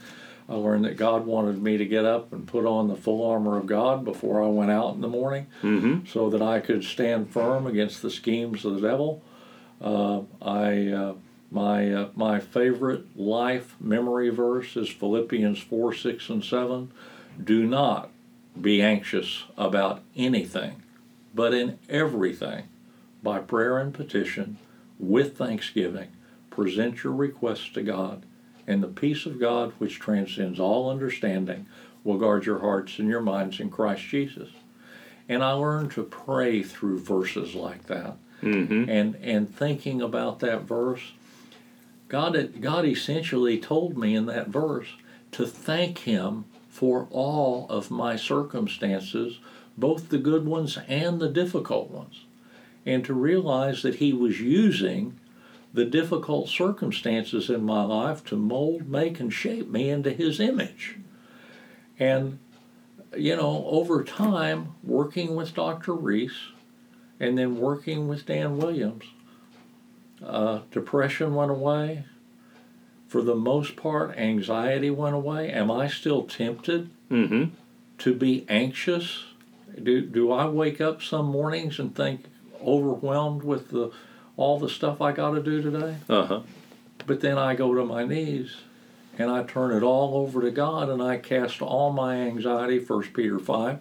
I 0.50 0.54
learned 0.54 0.86
that 0.86 0.96
God 0.96 1.26
wanted 1.26 1.62
me 1.62 1.76
to 1.76 1.84
get 1.84 2.06
up 2.06 2.32
and 2.32 2.46
put 2.46 2.64
on 2.64 2.88
the 2.88 2.96
full 2.96 3.28
armor 3.30 3.58
of 3.58 3.66
God 3.66 4.02
before 4.04 4.42
I 4.42 4.46
went 4.46 4.70
out 4.70 4.94
in 4.94 5.02
the 5.02 5.08
morning, 5.08 5.46
Mm-hmm. 5.62 6.06
so 6.06 6.30
that 6.30 6.40
I 6.40 6.60
could 6.60 6.84
stand 6.84 7.30
firm 7.30 7.66
against 7.66 8.00
the 8.00 8.10
schemes 8.10 8.64
of 8.64 8.74
the 8.74 8.80
devil. 8.88 9.22
Uh, 9.80 10.22
I 10.42 10.88
uh, 10.88 11.14
my 11.50 11.92
uh, 11.92 12.08
my 12.16 12.40
favorite 12.40 13.16
life 13.18 13.76
memory 13.80 14.28
verse 14.30 14.76
is 14.76 14.88
Philippians 14.88 15.58
four, 15.60 15.92
six, 15.94 16.28
and 16.30 16.42
seven. 16.44 16.90
Do 17.42 17.66
not 17.66 18.10
be 18.60 18.82
anxious 18.82 19.44
about 19.56 20.00
anything, 20.16 20.82
but 21.34 21.54
in 21.54 21.78
everything, 21.88 22.64
by 23.28 23.38
prayer 23.40 23.76
and 23.76 23.92
petition, 23.92 24.56
with 24.98 25.36
thanksgiving, 25.36 26.08
present 26.48 27.04
your 27.04 27.12
requests 27.12 27.70
to 27.74 27.82
God, 27.82 28.24
and 28.66 28.82
the 28.82 28.88
peace 28.88 29.26
of 29.26 29.38
God, 29.38 29.72
which 29.76 29.98
transcends 29.98 30.58
all 30.58 30.90
understanding, 30.90 31.66
will 32.04 32.16
guard 32.16 32.46
your 32.46 32.60
hearts 32.60 32.98
and 32.98 33.06
your 33.06 33.20
minds 33.20 33.60
in 33.60 33.68
Christ 33.68 34.02
Jesus. 34.04 34.48
And 35.28 35.44
I 35.44 35.52
learned 35.52 35.90
to 35.92 36.04
pray 36.04 36.62
through 36.62 37.00
verses 37.00 37.54
like 37.54 37.84
that, 37.86 38.16
Mm-hmm. 38.40 38.88
and 38.88 39.16
and 39.16 39.54
thinking 39.54 40.00
about 40.00 40.38
that 40.38 40.62
verse. 40.62 41.12
God, 42.06 42.60
God 42.60 42.84
essentially 42.86 43.58
told 43.58 43.98
me 43.98 44.14
in 44.14 44.26
that 44.26 44.46
verse 44.48 44.88
to 45.32 45.44
thank 45.44 45.98
Him 45.98 46.44
for 46.68 47.08
all 47.10 47.66
of 47.68 47.90
my 47.90 48.14
circumstances, 48.14 49.40
both 49.76 50.08
the 50.08 50.18
good 50.18 50.46
ones 50.46 50.78
and 50.86 51.18
the 51.20 51.28
difficult 51.28 51.90
ones, 51.90 52.24
and 52.88 53.04
to 53.04 53.12
realize 53.14 53.82
that 53.82 53.96
He 53.96 54.12
was 54.12 54.40
using 54.40 55.18
the 55.74 55.84
difficult 55.84 56.48
circumstances 56.48 57.50
in 57.50 57.62
my 57.62 57.84
life 57.84 58.24
to 58.24 58.36
mold, 58.36 58.88
make, 58.88 59.20
and 59.20 59.32
shape 59.32 59.68
me 59.68 59.90
into 59.90 60.10
His 60.10 60.40
image. 60.40 60.96
And, 61.98 62.38
you 63.16 63.36
know, 63.36 63.64
over 63.66 64.02
time, 64.02 64.74
working 64.82 65.34
with 65.36 65.54
Dr. 65.54 65.92
Reese 65.94 66.38
and 67.20 67.36
then 67.36 67.58
working 67.60 68.08
with 68.08 68.24
Dan 68.26 68.56
Williams, 68.56 69.04
uh, 70.24 70.60
depression 70.70 71.34
went 71.34 71.50
away. 71.50 72.04
For 73.06 73.22
the 73.22 73.34
most 73.34 73.76
part, 73.76 74.16
anxiety 74.16 74.90
went 74.90 75.14
away. 75.14 75.50
Am 75.50 75.70
I 75.70 75.88
still 75.88 76.22
tempted 76.24 76.90
Mm-hmm. 77.10 77.44
to 77.98 78.14
be 78.14 78.44
anxious? 78.50 79.24
Do, 79.82 80.02
do 80.02 80.30
I 80.30 80.46
wake 80.46 80.78
up 80.80 81.02
some 81.02 81.26
mornings 81.26 81.78
and 81.78 81.94
think 81.94 82.24
overwhelmed 82.64 83.42
with 83.42 83.70
the 83.70 83.90
all 84.36 84.58
the 84.58 84.68
stuff 84.68 85.00
I 85.00 85.12
got 85.12 85.32
to 85.32 85.42
do 85.42 85.60
today? 85.62 85.96
Uh-huh. 86.08 86.40
But 87.06 87.20
then 87.20 87.38
I 87.38 87.54
go 87.54 87.74
to 87.74 87.84
my 87.84 88.04
knees 88.04 88.56
and 89.18 89.30
I 89.30 89.42
turn 89.42 89.72
it 89.72 89.82
all 89.82 90.16
over 90.16 90.40
to 90.42 90.50
God 90.50 90.88
and 90.88 91.02
I 91.02 91.16
cast 91.16 91.60
all 91.60 91.92
my 91.92 92.16
anxiety, 92.16 92.78
1 92.78 93.02
Peter 93.14 93.38
5, 93.40 93.78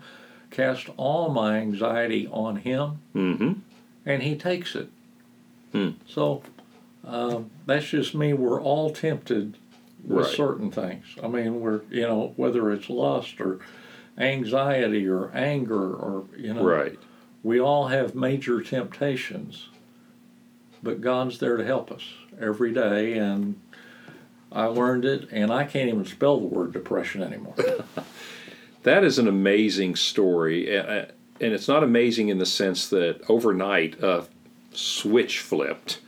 cast 0.50 0.88
all 0.98 1.30
my 1.30 1.58
anxiety 1.60 2.28
on 2.32 2.56
Him 2.58 3.00
Mm-hmm. 3.16 3.54
and 4.06 4.24
He 4.24 4.36
takes 4.36 4.76
it. 4.76 4.90
Hmm. 5.74 5.90
So 6.08 6.42
um, 7.06 7.52
that's 7.68 7.88
just 7.90 8.16
me. 8.16 8.34
We're 8.34 8.62
all 8.62 8.90
tempted 8.92 9.58
with 10.04 10.26
Right. 10.26 10.36
certain 10.36 10.72
things. 10.72 11.06
I 11.22 11.28
mean, 11.28 11.60
we're, 11.62 11.82
you 11.92 12.02
know, 12.04 12.34
whether 12.36 12.72
it's 12.72 12.90
lust 12.90 13.40
or 13.42 13.60
anxiety 14.18 15.08
or 15.08 15.30
anger 15.36 15.94
or, 15.94 16.26
you 16.38 16.54
know, 16.54 16.64
Right. 16.64 16.98
We 17.48 17.62
all 17.62 17.88
have 17.88 18.14
major 18.14 18.62
temptations, 18.62 19.70
but 20.84 21.00
God's 21.00 21.40
there 21.40 21.56
to 21.56 21.64
help 21.64 21.90
us 21.94 22.04
every 22.38 22.74
day. 22.74 23.18
And 23.18 23.62
I 24.52 24.66
learned 24.66 25.06
it, 25.06 25.30
and 25.32 25.50
I 25.50 25.64
can't 25.64 25.88
even 25.88 26.04
spell 26.04 26.42
the 26.42 26.46
word 26.46 26.74
depression 26.74 27.24
anymore. 27.24 27.56
That 28.84 29.04
is 29.04 29.20
an 29.20 29.28
amazing 29.28 29.98
story, 29.98 30.74
and 30.74 31.12
it's 31.42 31.68
not 31.68 31.84
amazing 31.84 32.30
in 32.30 32.38
the 32.38 32.46
sense 32.46 32.88
that 32.88 33.20
overnight 33.28 34.02
a 34.02 34.24
switch 34.72 35.40
flipped, 35.40 36.00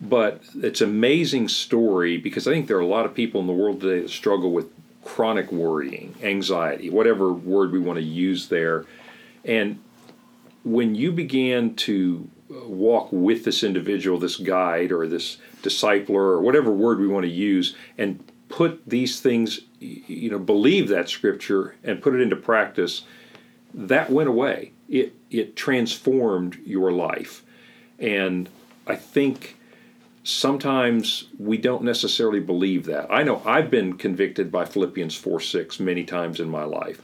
but 0.00 0.40
it's 0.54 0.80
an 0.80 0.88
amazing 0.88 1.48
story 1.48 2.16
because 2.16 2.48
I 2.48 2.52
think 2.52 2.68
there 2.68 2.78
are 2.78 2.80
a 2.80 2.86
lot 2.86 3.04
of 3.04 3.12
people 3.12 3.42
in 3.42 3.46
the 3.46 3.52
world 3.52 3.82
today 3.82 4.00
that 4.00 4.08
struggle 4.08 4.50
with 4.50 4.70
chronic 5.04 5.52
worrying, 5.52 6.14
anxiety, 6.22 6.88
whatever 6.88 7.34
word 7.34 7.70
we 7.70 7.80
want 7.80 7.98
to 7.98 8.04
use 8.04 8.48
there, 8.48 8.86
and 9.44 9.78
when 10.66 10.96
you 10.96 11.12
began 11.12 11.76
to 11.76 12.28
uh, 12.50 12.66
walk 12.66 13.08
with 13.12 13.44
this 13.44 13.62
individual, 13.62 14.18
this 14.18 14.36
guide 14.36 14.90
or 14.90 15.06
this 15.06 15.38
discipler 15.62 16.10
or 16.10 16.40
whatever 16.40 16.72
word 16.72 16.98
we 16.98 17.06
want 17.06 17.24
to 17.24 17.30
use, 17.30 17.76
and 17.96 18.22
put 18.48 18.82
these 18.84 19.20
things, 19.20 19.60
you 19.78 20.28
know, 20.28 20.40
believe 20.40 20.88
that 20.88 21.08
scripture 21.08 21.76
and 21.84 22.02
put 22.02 22.16
it 22.16 22.20
into 22.20 22.34
practice, 22.34 23.02
that 23.72 24.10
went 24.10 24.28
away. 24.28 24.72
It 24.88 25.14
it 25.30 25.54
transformed 25.54 26.58
your 26.64 26.90
life, 26.90 27.44
and 28.00 28.48
I 28.88 28.96
think 28.96 29.56
sometimes 30.24 31.28
we 31.38 31.58
don't 31.58 31.84
necessarily 31.84 32.40
believe 32.40 32.86
that. 32.86 33.06
I 33.08 33.22
know 33.22 33.40
I've 33.44 33.70
been 33.70 33.96
convicted 33.96 34.50
by 34.50 34.64
Philippians 34.64 35.14
4 35.14 35.40
6 35.40 35.78
many 35.78 36.02
times 36.02 36.40
in 36.40 36.48
my 36.48 36.64
life. 36.64 37.02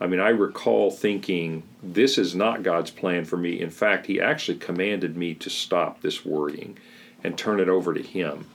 I 0.00 0.06
mean, 0.06 0.20
I 0.20 0.30
recall 0.30 0.90
thinking, 0.90 1.62
this 1.82 2.18
is 2.18 2.34
not 2.34 2.62
God's 2.62 2.90
plan 2.90 3.24
for 3.24 3.36
me. 3.36 3.60
In 3.60 3.70
fact, 3.70 4.06
He 4.06 4.20
actually 4.20 4.58
commanded 4.58 5.16
me 5.16 5.34
to 5.34 5.48
stop 5.48 6.00
this 6.00 6.24
worrying 6.24 6.78
and 7.22 7.38
turn 7.38 7.60
it 7.60 7.68
over 7.68 7.94
to 7.94 8.02
Him. 8.02 8.46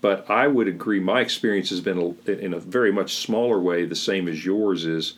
But 0.00 0.28
I 0.28 0.48
would 0.48 0.66
agree, 0.66 0.98
my 0.98 1.20
experience 1.20 1.70
has 1.70 1.80
been 1.80 2.16
in 2.26 2.54
a 2.54 2.58
very 2.58 2.90
much 2.90 3.16
smaller 3.16 3.60
way, 3.60 3.84
the 3.84 3.94
same 3.94 4.26
as 4.26 4.44
yours 4.44 4.84
is 4.84 5.14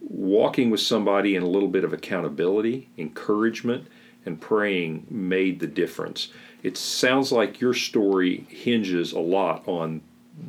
walking 0.00 0.70
with 0.70 0.80
somebody 0.80 1.34
in 1.34 1.42
a 1.42 1.48
little 1.48 1.68
bit 1.68 1.82
of 1.82 1.92
accountability, 1.92 2.88
encouragement, 2.96 3.88
and 4.24 4.40
praying 4.40 5.06
made 5.10 5.60
the 5.60 5.66
difference. 5.66 6.28
It 6.62 6.76
sounds 6.76 7.32
like 7.32 7.60
your 7.60 7.74
story 7.74 8.46
hinges 8.48 9.12
a 9.12 9.18
lot 9.20 9.66
on 9.66 10.00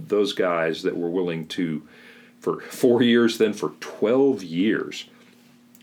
those 0.07 0.33
guys 0.33 0.83
that 0.83 0.95
were 0.95 1.09
willing 1.09 1.47
to, 1.47 1.81
for 2.45 2.61
four 2.61 3.01
years, 3.01 3.39
then 3.39 3.53
for 3.53 3.69
12 3.79 4.43
years, 4.43 5.05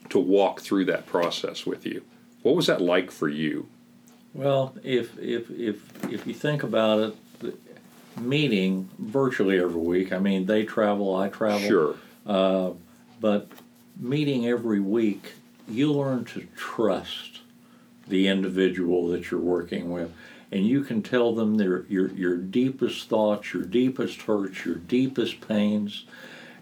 to 0.09 0.19
walk 0.21 0.61
through 0.61 0.85
that 0.85 1.07
process 1.07 1.67
with 1.67 1.85
you. 1.85 2.05
What 2.43 2.55
was 2.55 2.69
that 2.69 2.81
like 2.81 3.11
for 3.11 3.29
you? 3.29 3.67
Well, 4.33 4.73
if 4.85 5.19
if 5.19 5.51
if 5.51 5.77
if 6.09 6.25
you 6.25 6.33
think 6.33 6.63
about 6.63 7.17
it, 7.43 7.57
meeting 8.17 8.89
virtually 8.99 9.59
every 9.59 9.81
week. 9.81 10.13
I 10.13 10.19
mean, 10.19 10.47
they 10.47 10.65
travel, 10.65 11.17
I 11.17 11.29
travel. 11.31 11.69
Sure. 11.69 11.97
Uh, 12.25 12.71
but 13.21 13.49
meeting 13.99 14.47
every 14.47 14.81
week, 14.81 15.33
you 15.69 15.93
learn 15.93 16.25
to 16.27 16.47
trust 16.57 17.41
the 18.07 18.29
individual 18.29 19.09
that 19.09 19.31
you're 19.33 19.41
working 19.41 19.91
with, 19.91 20.13
and 20.53 20.65
you 20.65 20.85
can 20.85 21.03
tell 21.03 21.35
them 21.35 21.57
their 21.57 21.83
your 21.87 22.09
your 22.13 22.37
deepest 22.37 23.09
thoughts, 23.09 23.53
your 23.53 23.65
deepest 23.65 24.23
hurts, 24.23 24.65
your 24.65 24.77
deepest 24.77 25.41
pains, 25.47 26.05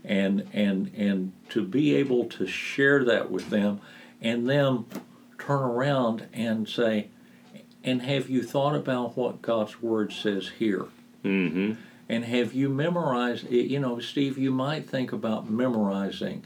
and 0.04 0.49
and 0.52 0.92
and 0.97 1.33
to 1.50 1.64
be 1.64 1.95
able 1.95 2.25
to 2.26 2.47
share 2.47 3.04
that 3.04 3.30
with 3.30 3.50
them, 3.50 3.80
and 4.21 4.49
them 4.49 4.87
turn 5.38 5.62
around 5.62 6.26
and 6.33 6.69
say, 6.69 7.09
and 7.83 8.02
have 8.02 8.28
you 8.28 8.42
thought 8.42 8.75
about 8.75 9.16
what 9.16 9.42
God's 9.42 9.83
word 9.83 10.12
says 10.12 10.50
here? 10.59 10.87
Mm-hmm. 11.25 11.75
And 12.09 12.25
have 12.25 12.52
you 12.52 12.69
memorized? 12.69 13.47
it 13.50 13.66
You 13.69 13.78
know, 13.78 14.00
Steve, 14.00 14.37
you 14.37 14.50
might 14.50 14.88
think 14.88 15.12
about 15.12 15.50
memorizing 15.50 16.45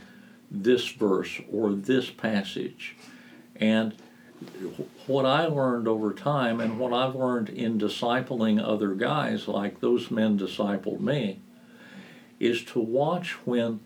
this 0.50 0.88
verse 0.88 1.40
or 1.50 1.72
this 1.72 2.10
passage, 2.10 2.96
and 3.56 3.94
what 5.06 5.24
I 5.24 5.46
learned 5.46 5.88
over 5.88 6.12
time 6.12 6.60
and 6.60 6.78
what 6.78 6.92
I've 6.92 7.14
learned 7.14 7.48
in 7.48 7.78
discipling 7.78 8.62
other 8.62 8.94
guys, 8.94 9.48
like 9.48 9.80
those 9.80 10.10
men 10.10 10.38
discipled 10.38 11.00
me, 11.00 11.40
is 12.44 12.62
to 12.64 12.80
watch 12.80 13.32
when 13.46 13.80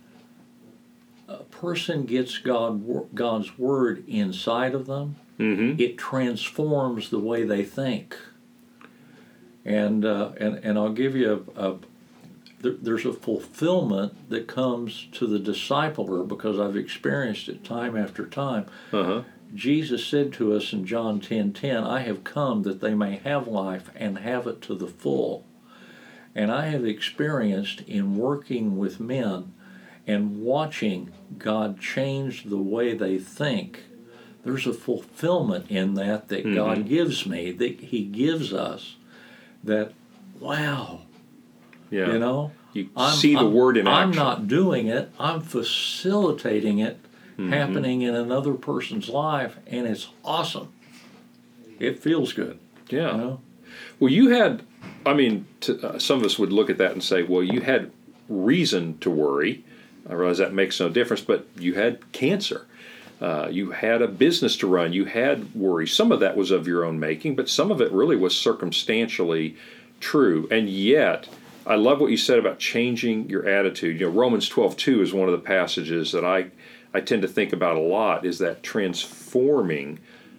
a 1.28 1.44
person 1.44 2.04
gets 2.04 2.38
God 2.38 3.14
God's 3.14 3.58
word 3.58 4.04
inside 4.08 4.74
of 4.74 4.86
them, 4.86 5.16
Mm-hmm. 5.38 5.80
it 5.80 5.96
transforms 5.96 7.10
the 7.10 7.20
way 7.20 7.44
they 7.44 7.62
think. 7.64 8.16
And 9.64 10.04
uh, 10.04 10.32
and 10.40 10.56
and 10.64 10.76
I'll 10.76 10.92
give 10.92 11.14
you 11.14 11.46
a, 11.56 11.68
a 11.68 11.76
there, 12.60 12.72
there's 12.72 13.04
a 13.06 13.12
fulfillment 13.12 14.30
that 14.30 14.48
comes 14.48 15.06
to 15.12 15.26
the 15.28 15.38
discipler 15.38 16.26
because 16.26 16.58
I've 16.58 16.76
experienced 16.76 17.48
it 17.48 17.62
time 17.62 17.96
after 17.96 18.26
time. 18.26 18.66
Uh-huh. 18.92 19.22
Jesus 19.54 20.04
said 20.04 20.32
to 20.34 20.52
us 20.54 20.72
in 20.72 20.84
John 20.84 21.20
10 21.20 21.52
10, 21.52 21.84
I 21.84 22.00
have 22.00 22.24
come 22.24 22.62
that 22.64 22.80
they 22.80 22.94
may 22.94 23.16
have 23.18 23.46
life 23.46 23.90
and 23.94 24.18
have 24.18 24.46
it 24.48 24.60
to 24.62 24.74
the 24.74 24.88
full. 24.88 25.44
And 26.38 26.52
I 26.52 26.66
have 26.68 26.86
experienced 26.86 27.80
in 27.88 28.16
working 28.16 28.78
with 28.78 29.00
men 29.00 29.52
and 30.06 30.40
watching 30.40 31.10
God 31.36 31.80
change 31.80 32.44
the 32.44 32.56
way 32.58 32.94
they 32.94 33.18
think, 33.18 33.80
there's 34.44 34.64
a 34.64 34.72
fulfillment 34.72 35.68
in 35.68 35.94
that 35.94 36.28
that 36.28 36.44
God 36.54 36.88
gives 36.88 37.26
me, 37.26 37.50
that 37.50 37.80
He 37.80 38.04
gives 38.04 38.52
us, 38.52 38.94
that, 39.64 39.90
wow, 40.38 41.00
Yeah. 41.90 42.12
you 42.12 42.20
know? 42.20 42.52
You 42.72 42.88
I'm- 42.96 43.16
see 43.16 43.32
the 43.34 43.40
I'm- 43.40 43.52
word 43.52 43.76
in 43.76 43.88
action. 43.88 44.10
I'm 44.10 44.16
not 44.16 44.46
doing 44.46 44.86
it. 44.86 45.10
I'm 45.18 45.40
facilitating 45.40 46.78
it 46.78 46.98
Mm-hmm. 47.36 47.52
happening 47.52 48.02
in 48.02 48.14
another 48.14 48.54
person's 48.54 49.08
life, 49.08 49.56
and 49.66 49.88
it's 49.88 50.08
awesome. 50.24 50.68
It 51.80 51.98
feels 52.00 52.32
good. 52.32 52.58
Yeah. 52.90 53.10
You 53.12 53.16
know? 53.18 53.40
Well, 53.98 54.12
you 54.12 54.30
had, 54.30 54.62
I 55.06 55.14
mean, 55.14 55.46
to, 55.60 55.94
uh, 55.94 55.98
some 55.98 56.18
of 56.18 56.24
us 56.24 56.38
would 56.38 56.52
look 56.52 56.70
at 56.70 56.78
that 56.78 56.92
and 56.92 57.02
say, 57.02 57.22
well, 57.22 57.42
you 57.42 57.60
had 57.60 57.90
reason 58.28 58.98
to 58.98 59.10
worry. 59.10 59.64
I 60.08 60.14
realize 60.14 60.38
that 60.38 60.52
makes 60.52 60.80
no 60.80 60.88
difference, 60.88 61.22
but 61.22 61.46
you 61.58 61.74
had 61.74 62.12
cancer. 62.12 62.66
Uh, 63.20 63.48
you 63.50 63.72
had 63.72 64.00
a 64.00 64.08
business 64.08 64.56
to 64.58 64.66
run. 64.66 64.92
You 64.92 65.06
had 65.06 65.54
worry. 65.54 65.86
Some 65.86 66.12
of 66.12 66.20
that 66.20 66.36
was 66.36 66.50
of 66.50 66.68
your 66.68 66.84
own 66.84 67.00
making, 67.00 67.36
but 67.36 67.48
some 67.48 67.70
of 67.70 67.80
it 67.80 67.90
really 67.90 68.16
was 68.16 68.36
circumstantially 68.36 69.56
true. 70.00 70.46
And 70.50 70.68
yet, 70.68 71.28
I 71.66 71.74
love 71.74 72.00
what 72.00 72.10
you 72.10 72.16
said 72.16 72.38
about 72.38 72.58
changing 72.58 73.28
your 73.28 73.48
attitude. 73.48 74.00
You 74.00 74.06
know, 74.06 74.12
Romans 74.12 74.48
12, 74.48 74.76
2 74.76 75.02
is 75.02 75.12
one 75.12 75.28
of 75.28 75.32
the 75.32 75.44
passages 75.44 76.12
that 76.12 76.24
I, 76.24 76.46
I 76.94 77.00
tend 77.00 77.22
to 77.22 77.28
think 77.28 77.52
about 77.52 77.76
a 77.76 77.80
lot, 77.80 78.24
is 78.24 78.38
that 78.38 78.62
transforming 78.62 79.98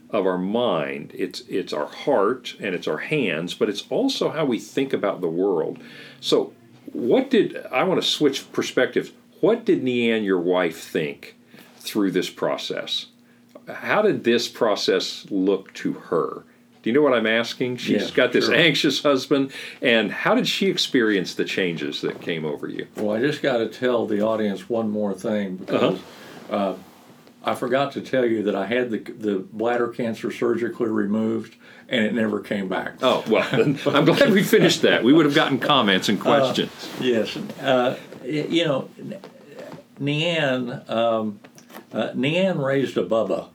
of 0.09 0.25
our 0.25 0.37
mind. 0.37 1.11
It's 1.15 1.41
it's 1.47 1.73
our 1.73 1.85
heart 1.85 2.55
and 2.59 2.73
it's 2.73 2.87
our 2.87 2.97
hands, 2.97 3.53
but 3.53 3.69
it's 3.69 3.85
also 3.89 4.29
how 4.29 4.45
we 4.45 4.59
think 4.59 4.93
about 4.93 5.21
the 5.21 5.29
world. 5.29 5.79
So, 6.19 6.53
what 6.91 7.29
did 7.29 7.57
I 7.71 7.83
want 7.83 8.01
to 8.01 8.07
switch 8.07 8.51
perspectives? 8.51 9.11
What 9.41 9.65
did 9.65 9.83
Neanne, 9.83 10.25
your 10.25 10.39
wife, 10.39 10.79
think 10.81 11.35
through 11.77 12.11
this 12.11 12.29
process? 12.29 13.07
How 13.67 14.01
did 14.01 14.23
this 14.23 14.47
process 14.47 15.25
look 15.29 15.73
to 15.75 15.93
her? 15.93 16.43
Do 16.81 16.89
you 16.89 16.93
know 16.93 17.01
what 17.01 17.13
I'm 17.13 17.27
asking? 17.27 17.77
She's 17.77 18.01
Yes, 18.01 18.11
got 18.11 18.31
this 18.31 18.45
sure. 18.45 18.55
anxious 18.55 19.03
husband, 19.03 19.51
and 19.81 20.11
how 20.11 20.33
did 20.33 20.47
she 20.47 20.67
experience 20.67 21.35
the 21.35 21.43
changes 21.45 22.01
that 22.01 22.21
came 22.21 22.45
over 22.45 22.67
you? 22.67 22.87
Well, 22.95 23.15
I 23.15 23.19
just 23.19 23.41
got 23.41 23.57
to 23.57 23.67
tell 23.67 24.07
the 24.07 24.21
audience 24.21 24.69
one 24.69 24.89
more 24.89 25.13
thing 25.13 25.57
because 25.57 25.99
uh, 26.49 26.75
I 27.43 27.55
forgot 27.55 27.93
to 27.93 28.01
tell 28.01 28.25
you 28.25 28.43
that 28.43 28.55
I 28.55 28.65
had 28.65 28.91
the, 28.91 28.97
the 28.97 29.39
bladder 29.39 29.87
cancer 29.87 30.31
surgically 30.31 30.89
removed 30.89 31.55
and 31.87 32.05
it 32.05 32.13
never 32.13 32.41
came 32.41 32.67
back. 32.67 32.95
Oh 33.01 33.23
well, 33.27 33.47
I'm 33.53 34.05
glad 34.05 34.31
we 34.31 34.43
finished 34.43 34.81
that. 34.81 35.03
We 35.03 35.13
would 35.13 35.25
have 35.25 35.35
gotten 35.35 35.59
comments 35.59 36.09
and 36.09 36.19
questions. 36.19 36.71
Yes. 36.99 37.37
Uh, 37.61 37.97
you 38.23 38.65
know, 38.65 38.89
Neanne, 39.99 40.89
um, 40.89 41.39
uh, 41.93 42.09
Neanne 42.09 42.63
raised 42.63 42.97
a 42.97 43.05
Bubba. 43.05 43.49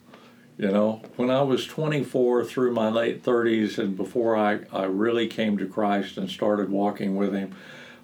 You 0.56 0.70
know, 0.70 1.02
when 1.16 1.30
I 1.30 1.42
was 1.42 1.66
24 1.66 2.44
through 2.44 2.72
my 2.72 2.88
late 2.88 3.24
30s 3.24 3.76
and 3.76 3.96
before 3.96 4.36
I, 4.36 4.60
I 4.72 4.84
really 4.84 5.26
came 5.26 5.58
to 5.58 5.66
Christ 5.66 6.16
and 6.16 6.30
started 6.30 6.70
walking 6.70 7.16
with 7.16 7.32
Him, 7.34 7.56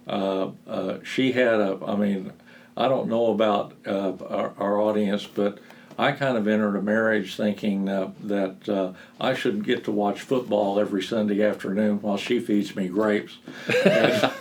uh, 0.05 0.49
uh, 0.67 0.99
she 1.01 1.31
had 1.31 1.61
a, 1.61 1.79
I 1.87 1.95
mean, 1.95 2.33
I 2.81 2.87
don't 2.87 3.07
know 3.09 3.27
about 3.31 3.73
uh, 3.85 4.13
our, 4.27 4.53
our 4.57 4.81
audience, 4.81 5.27
but 5.27 5.59
I 5.99 6.13
kind 6.13 6.35
of 6.35 6.47
entered 6.47 6.75
a 6.75 6.81
marriage 6.81 7.35
thinking 7.35 7.87
uh, 7.87 8.09
that 8.23 8.67
uh, 8.67 8.93
I 9.19 9.35
should 9.35 9.63
get 9.63 9.83
to 9.83 9.91
watch 9.91 10.21
football 10.21 10.79
every 10.79 11.03
Sunday 11.03 11.43
afternoon 11.43 12.01
while 12.01 12.17
she 12.17 12.39
feeds 12.39 12.75
me 12.75 12.87
grapes. 12.87 13.37
And, 13.85 14.31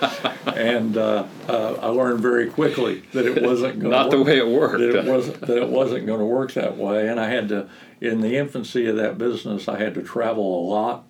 and 0.57 0.97
uh, 0.97 1.27
uh, 1.49 1.75
I 1.83 1.89
learned 1.89 2.21
very 2.21 2.49
quickly 2.49 3.03
that 3.13 3.27
it 3.27 3.43
wasn't 3.43 3.79
going 3.79 3.91
Not 3.91 4.11
the 4.11 4.23
way 4.23 4.39
it 4.39 4.49
worked. 4.49 4.79
that 4.79 4.95
it 4.97 5.05
wasn't 5.05 5.41
that 5.43 5.59
it 5.59 5.69
wasn't 5.69 6.07
going 6.07 6.21
to 6.21 6.25
work 6.25 6.55
that 6.55 6.79
way, 6.79 7.09
and 7.09 7.21
I 7.21 7.29
had 7.29 7.49
to. 7.51 7.69
In 8.01 8.23
the 8.23 8.39
infancy 8.39 8.87
of 8.87 8.97
that 8.97 9.19
business, 9.19 9.69
I 9.69 9.79
had 9.79 9.93
to 9.97 10.03
travel 10.03 10.61
a 10.61 10.65
lot, 10.67 11.05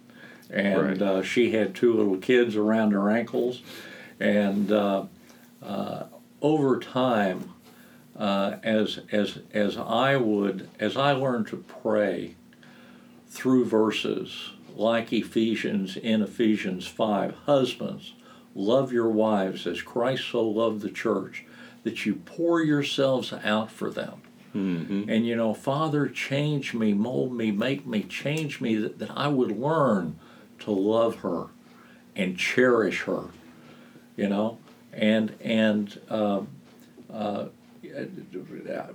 and 0.51 1.01
Right. 1.01 1.01
uh, 1.03 1.23
she 1.23 1.53
had 1.53 1.77
two 1.77 1.93
little 1.95 2.17
kids 2.17 2.57
around 2.57 2.91
her 2.91 3.09
ankles, 3.09 3.63
and 4.19 4.73
uh, 4.73 5.05
uh, 5.63 6.03
over 6.43 6.79
time, 6.79 7.53
uh, 8.17 8.57
as 8.63 9.01
as 9.11 9.39
as 9.53 9.77
I 9.77 10.17
would 10.17 10.69
as 10.79 10.97
I 10.97 11.13
learned 11.13 11.47
to 11.49 11.57
pray 11.57 12.37
through 13.29 13.65
verses 13.65 14.51
like 14.75 15.13
Ephesians 15.13 15.97
in 15.97 16.23
Ephesians 16.23 16.87
five, 16.87 17.35
husbands, 17.47 18.15
love 18.55 18.93
your 18.93 19.09
wives 19.09 19.67
as 19.67 19.83
Christ 19.83 20.25
so 20.31 20.43
loved 20.43 20.81
the 20.81 20.91
church, 20.91 21.45
that 21.83 22.05
you 22.07 22.17
pour 22.17 22.63
yourselves 22.63 23.33
out 23.33 23.71
for 23.71 23.91
them. 23.91 24.23
And 25.09 25.27
you 25.27 25.37
know, 25.37 25.55
Father, 25.55 26.09
change 26.09 26.75
me, 26.75 26.93
mold 26.93 27.33
me, 27.33 27.53
make 27.53 27.87
me, 27.87 28.03
change 28.03 28.61
me, 28.61 28.75
that, 28.77 28.99
that 28.99 29.11
I 29.17 29.29
would 29.29 29.53
learn 29.53 30.19
to 30.61 30.73
love 30.73 31.17
her 31.17 31.47
and 32.17 32.37
cherish 32.37 33.03
her. 33.03 33.27
You 34.17 34.29
know, 34.29 34.59
and 34.93 35.35
and 35.41 36.01
um, 36.09 36.49
uh, 37.13 37.47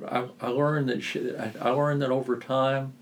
I, 0.09 0.27
I 0.41 0.47
learned 0.47 0.89
that 0.89 1.01
she, 1.01 1.35
I 1.35 1.51
I 1.61 1.69
learned 1.69 2.01
that 2.01 2.11
over 2.11 2.37
time, 2.37 2.93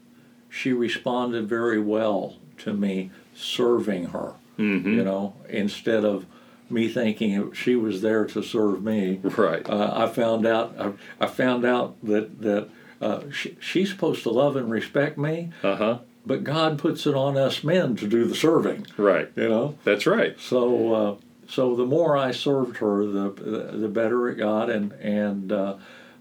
she 0.49 0.73
responded 0.73 1.47
very 1.47 1.79
well 1.79 2.37
to 2.59 2.73
me 2.73 3.11
serving 3.35 4.05
her. 4.07 4.33
Mm-hmm. 4.57 4.93
You 4.97 5.03
know, 5.03 5.33
instead 5.49 6.05
of 6.05 6.25
me 6.69 6.87
thinking 6.87 7.51
she 7.53 7.75
was 7.75 8.01
there 8.01 8.25
to 8.25 8.41
serve 8.41 8.83
me. 8.83 9.19
Right. 9.23 9.67
Uh, 9.69 9.91
I 9.93 10.07
found 10.07 10.45
out. 10.45 10.75
I, 10.79 10.93
I 11.23 11.27
found 11.27 11.65
out 11.65 11.95
that 12.03 12.41
that 12.41 12.69
uh, 13.01 13.21
she, 13.31 13.57
she's 13.59 13.89
supposed 13.89 14.23
to 14.23 14.29
love 14.29 14.55
and 14.55 14.71
respect 14.71 15.17
me, 15.17 15.51
Uh 15.61 15.75
huh. 15.75 15.99
but 16.25 16.43
God 16.43 16.79
puts 16.79 17.05
it 17.05 17.15
on 17.15 17.37
us 17.37 17.63
men 17.63 17.95
to 17.97 18.07
do 18.07 18.25
the 18.25 18.35
serving. 18.35 18.87
Right. 18.97 19.29
You 19.35 19.49
know. 19.49 19.75
That's 19.83 20.05
right. 20.05 20.39
So 20.39 20.93
uh, 20.93 21.15
so 21.47 21.75
the 21.75 21.85
more 21.85 22.17
I 22.17 22.31
served 22.31 22.77
her, 22.77 23.05
the 23.05 23.29
the 23.73 23.87
better 23.89 24.29
it 24.29 24.35
got, 24.35 24.69
and 24.69 24.91
and 24.93 25.51
uh, 25.51 25.75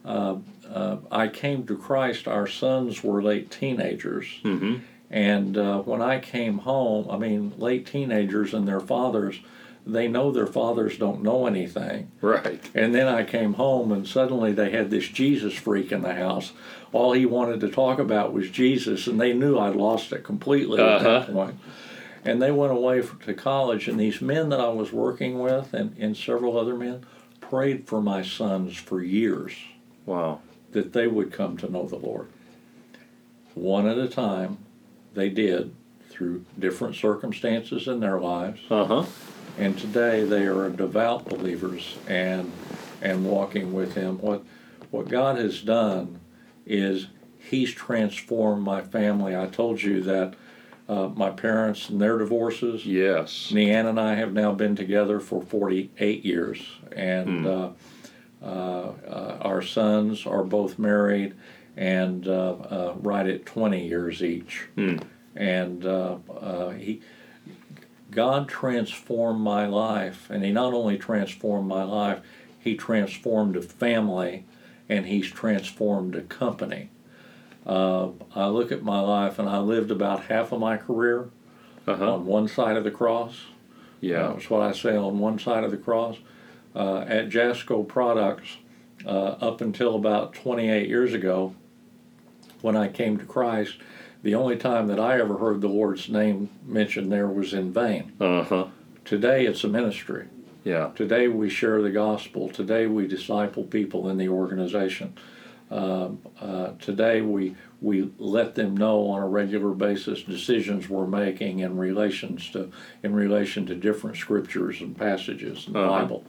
uh, 0.05 0.37
uh, 0.73 0.97
I 1.11 1.29
came 1.29 1.65
to 1.67 1.77
Christ. 1.77 2.27
Our 2.29 2.47
sons 2.47 3.03
were 3.05 3.23
late 3.23 3.51
teenagers, 3.51 4.27
Mm-hmm. 4.45 4.77
and 5.11 5.57
uh, 5.59 5.79
when 5.81 6.03
I 6.03 6.19
came 6.21 6.59
home, 6.59 7.09
I 7.11 7.17
mean, 7.19 7.53
late 7.59 7.87
teenagers 7.87 8.53
and 8.55 8.67
their 8.67 8.81
fathers, 8.81 9.41
they 9.87 10.09
know 10.09 10.31
their 10.31 10.47
fathers 10.47 10.97
don't 10.99 11.23
know 11.23 11.47
anything. 11.47 12.11
Right. 12.21 12.63
And 12.75 12.95
then 12.95 13.07
I 13.09 13.25
came 13.25 13.55
home, 13.55 13.93
and 13.93 14.07
suddenly 14.07 14.53
they 14.53 14.71
had 14.71 14.91
this 14.91 15.09
Jesus 15.09 15.55
freak 15.55 15.93
in 15.93 16.03
the 16.03 16.15
house. 16.15 16.53
All 16.93 17.13
he 17.13 17.27
wanted 17.27 17.61
to 17.61 17.69
talk 17.69 17.99
about 17.99 18.33
was 18.33 18.51
Jesus, 18.51 19.07
and 19.07 19.21
they 19.21 19.33
knew 19.33 19.59
I'd 19.59 19.77
lost 19.77 20.13
it 20.13 20.23
completely 20.25 20.81
at 20.81 21.01
that 21.03 21.07
Uh-huh. 21.23 21.33
point. 21.33 21.55
And 22.25 22.41
they 22.41 22.51
went 22.53 22.73
away 22.73 23.01
f- 23.01 23.19
to 23.25 23.35
college, 23.35 23.89
and 23.89 23.99
these 23.99 24.21
men 24.21 24.49
that 24.51 24.61
I 24.61 24.69
was 24.69 24.93
working 24.93 25.41
with, 25.41 25.75
and, 25.75 25.97
and 25.99 26.17
several 26.17 26.59
other 26.59 26.77
men, 26.77 27.05
prayed 27.41 27.87
for 27.89 28.01
my 28.01 28.23
sons 28.23 28.77
for 28.77 29.03
years 29.03 29.53
Wow. 30.07 30.41
that 30.73 30.93
they 30.93 31.07
would 31.07 31.33
come 31.33 31.57
to 31.59 31.71
know 31.71 31.87
the 31.87 31.97
Lord. 31.97 32.29
One 33.55 33.87
at 33.87 33.99
a 33.99 34.09
time, 34.09 34.59
they 35.15 35.29
did 35.29 35.75
through 36.09 36.45
different 36.59 36.95
circumstances 36.95 37.87
in 37.89 38.01
their 38.01 38.21
lives. 38.21 38.61
Uh 38.71 38.85
huh. 38.85 39.05
And 39.59 39.77
today 39.79 40.25
they 40.25 40.47
are 40.47 40.71
devout 40.71 41.27
believers 41.27 41.97
and 42.09 42.51
and 43.03 43.25
walking 43.27 43.73
with 43.75 43.95
Him. 43.95 44.19
What 44.19 44.43
what 44.91 45.09
God 45.09 45.37
has 45.37 45.61
done 45.61 46.21
is 46.67 47.09
He's 47.39 47.73
transformed 47.73 48.63
my 48.63 48.81
family. 48.81 49.37
I 49.37 49.47
told 49.47 49.83
you 49.83 50.01
that 50.03 50.35
uh, 50.89 51.09
my 51.09 51.31
parents 51.31 51.89
and 51.89 52.01
their 52.01 52.19
divorces. 52.19 52.85
Yes. 52.87 53.51
Leanne 53.53 53.89
and 53.89 54.01
I 54.01 54.15
have 54.15 54.33
now 54.33 54.53
been 54.53 54.77
together 54.77 55.21
for 55.21 55.43
48 55.43 56.25
years, 56.25 56.61
and 56.91 57.47
uh, 57.47 57.71
uh, 58.43 58.47
uh, 58.47 59.39
our 59.41 59.63
sons 59.63 60.27
are 60.27 60.43
both 60.45 60.79
married 60.79 61.35
and 61.77 62.27
uh, 62.27 62.53
uh, 62.53 62.95
right 62.97 63.27
at 63.27 63.47
20 63.47 63.87
years 63.87 64.23
each. 64.23 64.67
And 65.35 65.87
uh, 65.87 66.19
uh, 66.29 66.71
he, 66.71 67.01
God 68.11 68.49
transformed 68.49 69.41
my 69.41 69.67
life, 69.67 70.29
and 70.29 70.45
He 70.45 70.53
not 70.53 70.75
only 70.75 70.99
transformed 70.99 71.67
my 71.69 71.83
life, 71.85 72.21
He 72.59 72.77
transformed 72.77 73.57
a 73.57 73.63
family, 73.63 74.45
and 74.89 75.07
He's 75.07 75.31
transformed 75.31 76.15
a 76.15 76.21
company. 76.23 76.91
Uh, 77.67 78.09
I 78.35 78.47
look 78.47 78.73
at 78.73 78.83
my 78.83 79.01
life, 79.01 79.39
and 79.39 79.49
I 79.49 79.59
lived 79.59 79.91
about 79.91 80.25
half 80.25 80.53
of 80.53 80.61
my 80.61 80.77
career 80.77 81.29
Uh 81.87 81.97
huh. 81.97 82.15
on 82.15 82.27
one 82.27 82.49
side 82.49 82.77
of 82.77 82.85
the 82.85 82.91
cross. 82.91 83.45
Yeah. 84.01 84.33
That's 84.35 84.51
what 84.51 84.63
I 84.63 84.73
say 84.73 84.97
on 84.97 85.19
one 85.19 85.39
side 85.39 85.63
of 85.65 85.71
the 85.71 85.77
cross. 85.77 86.17
Uh, 86.75 87.01
at 87.03 87.29
Jasco 87.29 87.87
Products, 87.87 88.57
uh, 89.07 89.09
up 89.41 89.61
until 89.61 89.95
about 89.95 90.33
28 90.35 90.89
years 90.89 91.13
ago, 91.15 91.55
when 92.63 92.77
I 92.77 92.89
came 92.89 93.17
to 93.19 93.25
Christ, 93.25 93.75
the 94.23 94.35
only 94.35 94.57
time 94.57 94.87
that 94.89 94.99
I 95.01 95.19
ever 95.21 95.39
heard 95.39 95.61
the 95.61 95.69
Lord's 95.69 96.09
name 96.09 96.49
mentioned 96.65 97.11
there 97.13 97.27
was 97.29 97.53
in 97.53 97.73
vain. 97.73 98.13
Uh 98.21 98.43
huh. 98.45 98.67
Today 99.05 99.47
it's 99.47 99.65
a 99.65 99.69
ministry. 99.69 100.27
Yeah. 100.65 100.91
Today 100.95 101.27
we 101.29 101.49
share 101.51 101.83
the 101.83 101.91
gospel. 101.91 102.49
Today 102.49 102.87
we 102.87 103.07
disciple 103.09 103.65
people 103.65 104.09
in 104.09 104.17
the 104.17 104.29
organization. 104.29 105.15
Um, 105.73 106.19
uh, 106.39 106.73
today 106.81 107.23
we 107.23 107.57
we 107.81 108.13
let 108.19 108.55
them 108.55 108.77
know 108.77 109.07
on 109.09 109.23
a 109.23 109.27
regular 109.27 109.71
basis 109.73 110.23
decisions 110.23 110.89
we're 110.91 111.07
making 111.07 111.61
in 111.61 111.79
relations 111.79 112.51
to 112.51 112.71
in 113.03 113.15
relation 113.15 113.65
to 113.67 113.75
different 113.75 114.19
scriptures 114.19 114.83
and 114.83 114.95
passages 114.97 115.67
in 115.67 115.73
the 115.73 115.79
Uh-huh. 115.81 115.99
Bible. 116.03 116.25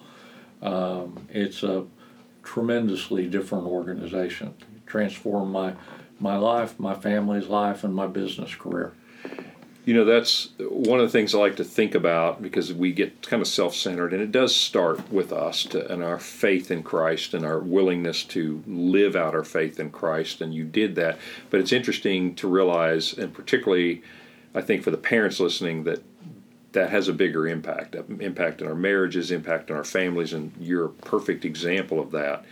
Um, 0.62 1.28
it's 1.30 1.62
a 1.62 1.86
tremendously 2.42 3.28
different 3.28 3.66
organization. 3.66 4.54
Transformed 4.86 5.52
my 5.52 5.74
my 6.20 6.38
life, 6.38 6.80
my 6.80 6.94
family's 6.94 7.48
life, 7.48 7.84
and 7.84 7.94
my 7.94 8.08
business 8.08 8.56
career. 8.56 8.94
You 9.86 9.94
know, 9.94 10.06
that's 10.06 10.48
one 10.60 11.02
of 11.02 11.06
the 11.06 11.12
things 11.12 11.36
I 11.36 11.40
like 11.40 11.58
to 11.58 11.64
think 11.66 11.94
about 11.94 12.42
because 12.42 12.72
we 12.72 12.94
get 12.94 13.22
kind 13.28 13.42
of 13.42 13.48
self 13.48 13.76
centered, 13.76 14.14
and 14.14 14.22
it 14.22 14.32
does 14.32 14.56
start 14.56 15.12
with 15.12 15.34
us 15.34 15.64
to, 15.66 15.92
and 15.92 16.02
our 16.02 16.20
faith 16.20 16.72
in 16.72 16.84
Christ 16.84 17.34
and 17.34 17.46
our 17.46 17.60
willingness 17.60 18.24
to 18.26 18.64
live 18.66 19.18
out 19.18 19.36
our 19.36 19.44
faith 19.44 19.82
in 19.82 19.92
Christ. 19.92 20.40
And 20.40 20.54
you 20.54 20.64
did 20.64 20.96
that. 20.96 21.18
But 21.50 21.60
it's 21.60 21.74
interesting 21.74 22.34
to 22.36 22.48
realize, 22.48 23.14
and 23.18 23.34
particularly, 23.34 24.04
I 24.56 24.62
think, 24.62 24.84
for 24.84 24.92
the 24.92 24.98
parents 24.98 25.42
listening, 25.42 25.84
that 25.84 26.02
that 26.72 26.90
has 26.90 27.08
a 27.08 27.14
bigger 27.14 27.48
impact 27.48 27.96
impact 28.20 28.62
on 28.62 28.68
our 28.68 28.76
marriages, 28.76 29.32
impact 29.32 29.70
on 29.70 29.78
our 29.78 29.84
families, 29.84 30.32
and 30.32 30.54
you're 30.60 30.86
a 30.86 30.90
perfect 30.90 31.44
example 31.44 32.00
of 32.00 32.12
that. 32.12 32.46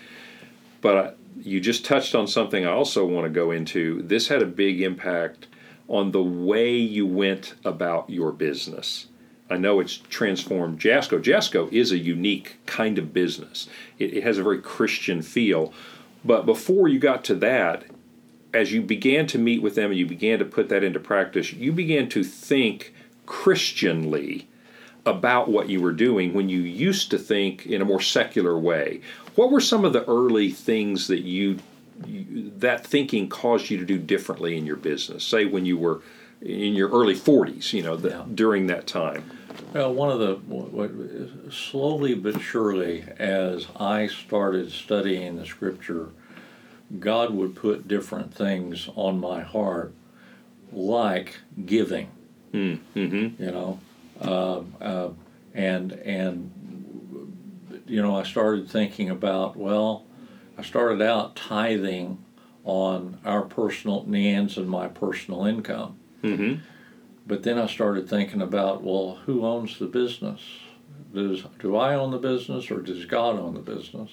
But 0.81 0.97
I, 0.97 1.13
you 1.41 1.59
just 1.59 1.85
touched 1.85 2.13
on 2.13 2.27
something 2.27 2.65
I 2.65 2.71
also 2.71 3.05
want 3.05 3.25
to 3.25 3.29
go 3.29 3.51
into. 3.51 4.01
This 4.01 4.27
had 4.27 4.41
a 4.41 4.45
big 4.47 4.81
impact 4.81 5.47
on 5.91 6.11
the 6.11 6.23
way 6.23 6.73
you 6.73 7.05
went 7.05 7.53
about 7.65 8.09
your 8.09 8.31
business. 8.31 9.07
I 9.49 9.57
know 9.57 9.81
it's 9.81 9.97
transformed 9.97 10.79
Jasco. 10.79 11.21
Jasco 11.21 11.71
is 11.71 11.91
a 11.91 11.97
unique 11.97 12.55
kind 12.65 12.97
of 12.97 13.13
business. 13.13 13.67
It, 13.99 14.13
it 14.13 14.23
has 14.23 14.37
a 14.37 14.43
very 14.43 14.61
Christian 14.61 15.21
feel. 15.21 15.73
But 16.23 16.45
before 16.45 16.87
you 16.87 16.97
got 16.97 17.25
to 17.25 17.35
that, 17.35 17.83
as 18.53 18.71
you 18.71 18.81
began 18.81 19.27
to 19.27 19.37
meet 19.37 19.61
with 19.61 19.75
them 19.75 19.91
and 19.91 19.99
you 19.99 20.05
began 20.05 20.39
to 20.39 20.45
put 20.45 20.69
that 20.69 20.81
into 20.81 20.99
practice, 20.99 21.51
you 21.51 21.73
began 21.73 22.07
to 22.09 22.23
think 22.23 22.93
Christianly 23.25 24.47
about 25.05 25.49
what 25.49 25.67
you 25.67 25.81
were 25.81 25.91
doing 25.91 26.33
when 26.33 26.47
you 26.47 26.61
used 26.61 27.11
to 27.11 27.17
think 27.17 27.65
in 27.65 27.81
a 27.81 27.85
more 27.85 28.01
secular 28.01 28.57
way. 28.57 29.01
What 29.35 29.51
were 29.51 29.59
some 29.59 29.83
of 29.83 29.91
the 29.91 30.05
early 30.05 30.51
things 30.51 31.07
that 31.07 31.21
you, 31.21 31.57
you 31.57 31.59
that 32.05 32.85
thinking 32.85 33.29
caused 33.29 33.69
you 33.69 33.77
to 33.77 33.85
do 33.85 33.97
differently 33.97 34.57
in 34.57 34.65
your 34.65 34.75
business? 34.75 35.23
Say 35.23 35.45
when 35.45 35.65
you 35.65 35.77
were 35.77 36.01
in 36.41 36.73
your 36.73 36.89
early 36.89 37.15
40s, 37.15 37.71
you 37.73 37.83
know, 37.83 37.95
the, 37.95 38.09
Yeah. 38.09 38.25
during 38.33 38.67
that 38.67 38.87
time. 38.87 39.23
Well, 39.73 39.93
one 39.93 40.09
of 40.09 40.19
the 40.19 40.35
what, 40.47 40.91
slowly 41.53 42.15
but 42.15 42.41
surely, 42.41 43.05
as 43.19 43.67
I 43.79 44.07
started 44.07 44.71
studying 44.71 45.35
the 45.37 45.45
scripture, 45.45 46.09
God 46.99 47.31
would 47.31 47.55
put 47.55 47.87
different 47.87 48.33
things 48.33 48.89
on 48.95 49.19
my 49.19 49.41
heart, 49.41 49.93
like 50.73 51.39
giving. 51.65 52.09
Mm-hmm. 52.53 53.41
You 53.41 53.51
know, 53.51 53.79
uh, 54.21 54.61
uh, 54.81 55.09
and 55.53 55.93
and 55.93 56.51
you 57.85 58.01
know, 58.01 58.15
I 58.17 58.23
started 58.23 58.69
thinking 58.69 59.09
about 59.09 59.55
well, 59.55 60.05
I 60.57 60.63
started 60.63 61.01
out 61.01 61.35
tithing 61.35 62.23
on 62.63 63.19
our 63.25 63.41
personal 63.41 64.05
Nean's 64.07 64.57
and 64.57 64.69
my 64.69 64.87
personal 64.87 65.45
income. 65.45 65.97
Mm-hmm. 66.23 66.61
But 67.25 67.43
then 67.43 67.57
I 67.57 67.67
started 67.67 68.09
thinking 68.09 68.41
about, 68.41 68.83
well, 68.83 69.19
who 69.25 69.45
owns 69.45 69.79
the 69.79 69.85
business? 69.85 70.41
Does 71.13 71.43
do 71.59 71.75
I 71.75 71.95
own 71.95 72.11
the 72.11 72.17
business 72.17 72.69
or 72.71 72.81
does 72.81 73.05
God 73.05 73.37
own 73.37 73.53
the 73.53 73.59
business? 73.59 74.11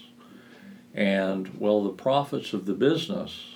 And 0.94 1.58
well, 1.58 1.84
the 1.84 1.90
profits 1.90 2.52
of 2.52 2.66
the 2.66 2.74
business 2.74 3.54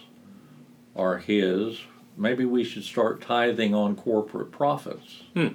are 0.95 1.19
His. 1.19 1.81
Maybe 2.17 2.45
we 2.45 2.63
should 2.63 2.85
start 2.85 3.21
tithing 3.21 3.75
on 3.75 3.97
corporate 3.97 4.53
profits. 4.53 5.23
Hmm. 5.35 5.49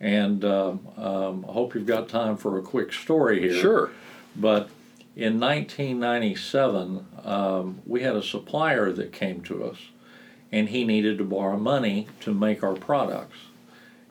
And 0.00 0.44
um, 0.44 0.88
um, 0.96 1.46
I 1.48 1.52
hope 1.52 1.74
you've 1.74 1.86
got 1.86 2.08
time 2.08 2.36
for 2.36 2.58
a 2.58 2.62
quick 2.62 2.92
story 2.92 3.40
here. 3.40 3.54
Sure. 3.60 3.90
But 4.34 4.68
in 5.16 5.38
1997, 5.40 7.06
um, 7.24 7.80
we 7.86 8.02
had 8.02 8.16
a 8.16 8.22
supplier 8.22 8.92
that 8.92 9.12
came 9.12 9.40
to 9.42 9.64
us, 9.64 9.78
and 10.52 10.68
he 10.68 10.84
needed 10.84 11.18
to 11.18 11.24
borrow 11.24 11.56
money 11.56 12.06
to 12.20 12.32
make 12.34 12.62
our 12.62 12.74
products. 12.74 13.38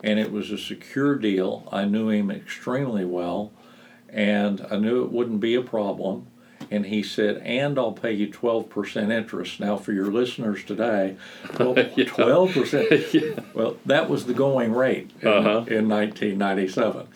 And 0.03 0.19
it 0.19 0.31
was 0.31 0.51
a 0.51 0.57
secure 0.57 1.15
deal. 1.15 1.67
I 1.71 1.85
knew 1.85 2.09
him 2.09 2.29
extremely 2.29 3.05
well, 3.05 3.51
and 4.09 4.65
I 4.69 4.77
knew 4.77 5.03
it 5.03 5.11
wouldn't 5.11 5.39
be 5.39 5.55
a 5.55 5.61
problem. 5.61 6.27
And 6.71 6.85
he 6.85 7.03
said, 7.03 7.37
and 7.43 7.77
I'll 7.77 7.91
pay 7.91 8.13
you 8.13 8.27
12% 8.27 9.11
interest. 9.11 9.59
Now, 9.59 9.75
for 9.75 9.91
your 9.91 10.05
listeners 10.11 10.63
today, 10.63 11.17
well, 11.59 11.75
12%. 11.75 13.13
yeah. 13.37 13.43
Well, 13.53 13.77
that 13.85 14.09
was 14.09 14.25
the 14.25 14.33
going 14.33 14.71
rate 14.73 15.11
in, 15.21 15.27
Uh-huh. 15.27 15.49
in 15.67 15.89
1997. 15.89 17.07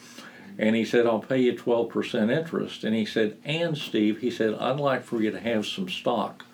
And 0.60 0.76
he 0.76 0.86
said, 0.86 1.06
I'll 1.06 1.20
pay 1.20 1.40
you 1.40 1.54
12% 1.54 2.32
interest. 2.32 2.84
And 2.84 2.96
he 2.96 3.06
said, 3.06 3.38
and 3.46 3.78
Steve, 3.78 4.20
he 4.20 4.32
said, 4.32 4.56
I'd 4.56 4.80
like 4.80 5.04
for 5.04 5.22
you 5.22 5.30
to 5.32 5.40
have 5.40 5.68
some 5.68 5.88
stock 5.88 6.46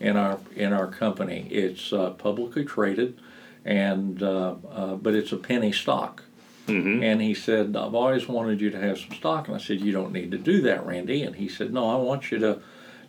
in 0.00 0.16
our 0.16 0.38
in 0.54 0.72
our 0.72 0.86
company. 0.86 1.48
It's 1.50 1.92
uh, 1.92 2.10
publicly 2.10 2.64
traded, 2.64 3.20
and 3.64 4.22
uh, 4.22 4.56
uh, 4.70 4.94
but 4.96 5.14
it's 5.14 5.32
a 5.32 5.36
penny 5.36 5.72
stock. 5.72 6.24
Mm-hmm. 6.66 7.02
And 7.02 7.20
he 7.20 7.34
said, 7.34 7.76
I've 7.76 7.94
always 7.94 8.26
wanted 8.26 8.60
you 8.60 8.70
to 8.70 8.80
have 8.80 8.98
some 8.98 9.12
stock. 9.12 9.48
And 9.48 9.56
I 9.56 9.60
said, 9.60 9.80
You 9.80 9.92
don't 9.92 10.12
need 10.12 10.30
to 10.30 10.38
do 10.38 10.62
that, 10.62 10.84
Randy. 10.86 11.22
And 11.22 11.36
he 11.36 11.48
said, 11.48 11.72
No, 11.72 11.90
I 11.90 11.96
want 11.96 12.30
you 12.30 12.38
to, 12.38 12.60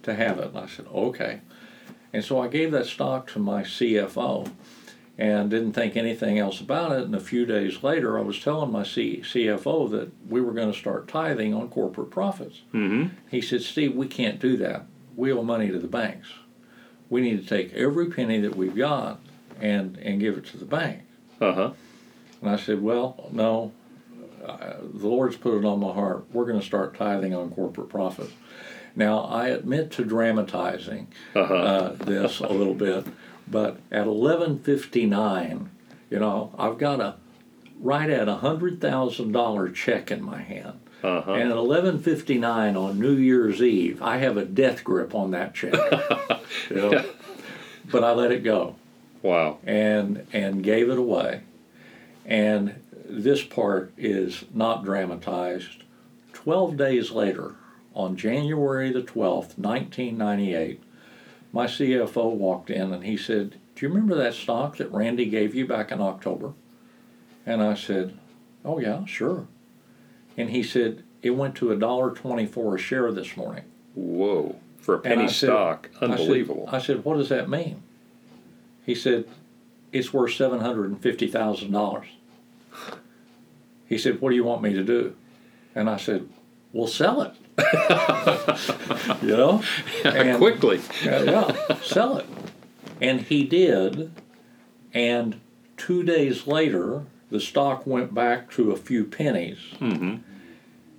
to 0.03 0.13
have 0.13 0.39
it. 0.39 0.49
And 0.49 0.57
I 0.57 0.67
said, 0.67 0.87
Okay. 0.93 1.41
And 2.11 2.23
so 2.23 2.41
I 2.41 2.47
gave 2.47 2.71
that 2.71 2.85
stock 2.85 3.27
to 3.31 3.39
my 3.39 3.63
CFO 3.63 4.51
and 5.17 5.49
didn't 5.49 5.73
think 5.73 5.95
anything 5.95 6.37
else 6.39 6.59
about 6.59 6.91
it. 6.91 7.03
And 7.03 7.15
a 7.15 7.19
few 7.19 7.45
days 7.45 7.81
later, 7.83 8.17
I 8.19 8.21
was 8.21 8.39
telling 8.39 8.71
my 8.71 8.83
C- 8.83 9.21
CFO 9.23 9.89
that 9.91 10.11
we 10.29 10.41
were 10.41 10.51
going 10.51 10.71
to 10.71 10.77
start 10.77 11.07
tithing 11.07 11.53
on 11.53 11.69
corporate 11.69 12.11
profits. 12.11 12.61
Mm-hmm. 12.73 13.15
He 13.31 13.39
said, 13.41 13.61
Steve, 13.61 13.95
we 13.95 14.07
can't 14.07 14.39
do 14.39 14.57
that. 14.57 14.85
We 15.15 15.31
owe 15.31 15.43
money 15.43 15.69
to 15.71 15.79
the 15.79 15.87
banks. 15.87 16.27
We 17.09 17.21
need 17.21 17.41
to 17.41 17.47
take 17.47 17.73
every 17.73 18.07
penny 18.09 18.39
that 18.41 18.55
we've 18.57 18.75
got 18.75 19.19
and, 19.61 19.95
and 19.97 20.19
give 20.19 20.37
it 20.37 20.45
to 20.47 20.57
the 20.57 20.65
bank. 20.65 21.03
Uh-huh. 21.39 21.71
And 22.41 22.49
I 22.49 22.57
said, 22.57 22.81
Well, 22.81 23.29
no, 23.31 23.71
uh, 24.45 24.73
the 24.93 25.07
Lord's 25.07 25.37
put 25.37 25.57
it 25.57 25.65
on 25.65 25.79
my 25.79 25.93
heart. 25.93 26.25
We're 26.33 26.45
going 26.45 26.59
to 26.59 26.65
start 26.65 26.95
tithing 26.97 27.33
on 27.33 27.51
corporate 27.51 27.89
profits. 27.89 28.33
Now, 28.97 29.19
I 29.19 29.47
admit 29.49 29.91
to 29.91 30.03
dramatizing 30.05 31.07
Uh-huh. 31.35 31.53
uh, 31.53 31.89
this 31.95 32.39
a 32.39 32.47
little 32.47 32.73
bit, 32.73 33.05
but 33.47 33.77
at 33.91 34.07
11:59, 34.07 35.69
you 36.09 36.19
know, 36.19 36.51
I've 36.57 36.77
got 36.77 36.99
a 36.99 37.15
right 37.79 38.09
at 38.09 38.27
a 38.27 38.35
hundred 38.35 38.79
thousand 38.81 39.31
dollar 39.31 39.69
check 39.69 40.11
in 40.11 40.23
my 40.23 40.41
hand, 40.41 40.79
Uh-huh. 41.03 41.33
and 41.33 41.51
at 41.51 41.57
11:59 41.57 42.75
on 42.77 42.99
New 42.99 43.15
Year's 43.15 43.61
Eve, 43.61 44.01
I 44.01 44.17
have 44.17 44.37
a 44.37 44.45
death 44.45 44.83
grip 44.83 45.13
on 45.13 45.31
that 45.31 45.53
check. 45.53 45.73
you 46.69 46.75
know? 46.75 47.03
But 47.91 48.03
I 48.03 48.13
let 48.13 48.31
it 48.31 48.43
go 48.43 48.75
Wow. 49.21 49.57
and 49.65 50.25
and 50.33 50.63
gave 50.63 50.89
it 50.89 50.97
away. 50.97 51.41
And 52.25 52.75
this 53.07 53.43
part 53.43 53.91
is 53.97 54.45
not 54.53 54.83
dramatized. 54.83 55.83
12 56.33 56.75
days 56.77 57.11
later, 57.11 57.53
on 57.93 58.15
January 58.17 58.91
the 58.91 59.01
12th, 59.03 59.57
1998, 59.59 60.81
my 61.55 61.67
CFO 61.67 62.31
walked 62.33 62.69
in 62.69 62.91
and 62.93 63.05
he 63.05 63.15
said, 63.15 63.55
Do 63.75 63.85
you 63.85 63.87
remember 63.87 64.13
that 64.15 64.33
stock 64.33 64.75
that 64.75 64.91
Randy 64.91 65.25
gave 65.25 65.55
you 65.55 65.65
back 65.65 65.89
in 65.89 66.01
October? 66.01 66.51
And 67.45 67.63
I 67.63 67.75
said, 67.75 68.19
Oh, 68.65 68.77
yeah, 68.77 69.05
sure. 69.05 69.47
And 70.35 70.49
he 70.49 70.61
said, 70.61 71.03
It 71.21 71.29
went 71.31 71.55
to 71.55 71.67
$1.24 71.67 72.75
a 72.75 72.77
share 72.77 73.09
this 73.13 73.37
morning. 73.37 73.63
Whoa. 73.93 74.57
For 74.79 74.95
a 74.95 74.99
penny 74.99 75.29
said- 75.29 75.47
stock. 75.47 75.89
I 75.95 75.99
said- 76.01 76.09
Unbelievable. 76.11 76.67
I 76.69 76.79
said, 76.79 77.05
What 77.05 77.15
does 77.17 77.29
that 77.29 77.49
mean? 77.49 77.81
He 78.85 78.93
said, 78.93 79.23
It's 79.93 80.11
worth 80.11 80.31
$750,000. 80.31 82.05
He 83.87 83.97
said, 83.97 84.19
What 84.19 84.31
do 84.31 84.35
you 84.35 84.43
want 84.43 84.61
me 84.61 84.73
to 84.73 84.83
do? 84.83 85.15
And 85.73 85.89
I 85.89 85.95
said, 85.95 86.27
We'll 86.73 86.87
sell 86.87 87.21
it. 87.21 87.31
you 89.21 89.35
know? 89.37 89.61
And- 90.03 90.37
Quickly. 90.37 90.81
yeah, 91.03 91.23
yeah, 91.23 91.75
sell 91.81 92.17
it. 92.17 92.25
And 93.01 93.21
he 93.21 93.43
did. 93.43 94.11
And 94.93 95.39
two 95.77 96.03
days 96.03 96.47
later, 96.47 97.03
the 97.29 97.39
stock 97.39 97.85
went 97.85 98.13
back 98.13 98.49
to 98.51 98.71
a 98.71 98.75
few 98.77 99.03
pennies. 99.05 99.57
hmm 99.79 100.15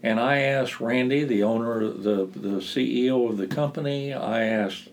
And 0.03 0.21
I 0.21 0.39
asked 0.41 0.81
Randy, 0.81 1.25
the 1.25 1.43
owner, 1.43 1.81
the, 1.89 2.27
the 2.27 2.61
CEO 2.61 3.29
of 3.31 3.39
the 3.39 3.47
company, 3.47 4.13
I 4.13 4.45
asked, 4.45 4.89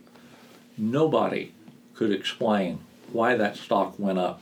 nobody 0.78 1.52
could 1.96 2.12
explain 2.12 2.80
why 3.12 3.36
that 3.36 3.58
stock 3.58 4.00
went 4.00 4.20
up. 4.20 4.42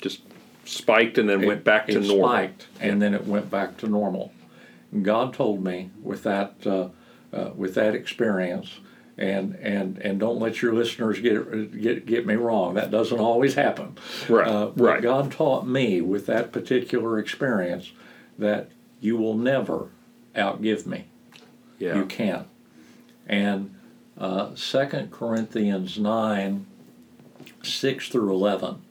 Just 0.00 0.20
spiked 0.64 1.16
and 1.18 1.28
then 1.28 1.46
went 1.46 1.64
back 1.64 1.86
to 1.86 1.98
it 1.98 2.06
normal. 2.06 2.28
spiked, 2.28 2.66
and 2.80 3.00
then 3.00 3.14
it 3.14 3.26
went 3.26 3.50
back 3.50 3.76
to 3.78 3.86
normal. 3.86 4.32
God 5.02 5.32
told 5.34 5.62
me 5.64 5.90
with 6.02 6.22
that 6.24 6.54
uh, 6.66 6.88
uh, 7.32 7.50
with 7.54 7.74
that 7.74 7.94
experience, 7.94 8.80
and 9.18 9.54
and 9.56 9.98
and 9.98 10.18
don't 10.20 10.38
let 10.38 10.62
your 10.62 10.74
listeners 10.74 11.20
get 11.20 11.80
get 11.80 12.06
get 12.06 12.26
me 12.26 12.34
wrong. 12.34 12.74
That 12.74 12.90
doesn't 12.90 13.18
always 13.18 13.54
happen. 13.54 13.96
Right, 14.28 14.46
Uh, 14.48 14.70
right. 14.76 15.02
God 15.02 15.30
taught 15.32 15.66
me 15.66 16.00
with 16.00 16.26
that 16.26 16.52
particular 16.52 17.18
experience 17.18 17.92
that 18.38 18.70
you 19.00 19.16
will 19.16 19.34
never 19.36 19.88
outgive 20.34 20.86
me. 20.86 21.06
Yeah. 21.78 21.96
You 21.96 22.06
can't. 22.06 22.46
And 23.26 23.74
uh, 24.18 24.52
2 24.56 25.08
Corinthians 25.10 25.98
9, 25.98 26.66
6 27.62 28.08
through 28.08 28.32
11 28.32 28.82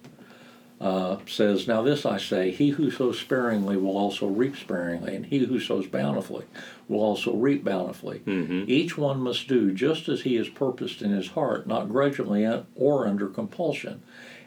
uh, 0.81 1.17
says, 1.25 1.67
Now 1.67 1.81
this 1.81 2.05
I 2.05 2.17
say, 2.17 2.51
he 2.51 2.69
who 2.71 2.91
sows 2.91 3.19
sparingly 3.19 3.77
will 3.77 3.97
also 3.97 4.27
reap 4.27 4.57
sparingly, 4.57 5.15
and 5.15 5.25
he 5.25 5.39
who 5.39 5.59
sows 5.59 5.87
bountifully 5.87 6.45
will 6.87 6.99
also 7.01 7.33
reap 7.33 7.63
bountifully. 7.63 8.21
Mhm. 8.25 8.67
Each 8.67 8.97
one 8.97 9.21
must 9.21 9.47
do 9.47 9.71
just 9.71 10.09
as 10.09 10.21
he 10.21 10.35
has 10.35 10.49
purposed 10.49 11.01
in 11.01 11.11
his 11.11 11.29
heart, 11.29 11.65
not 11.65 11.89
grudgingly 11.89 12.45
or 12.75 13.07
under 13.07 13.27
compulsion. 13.27 14.01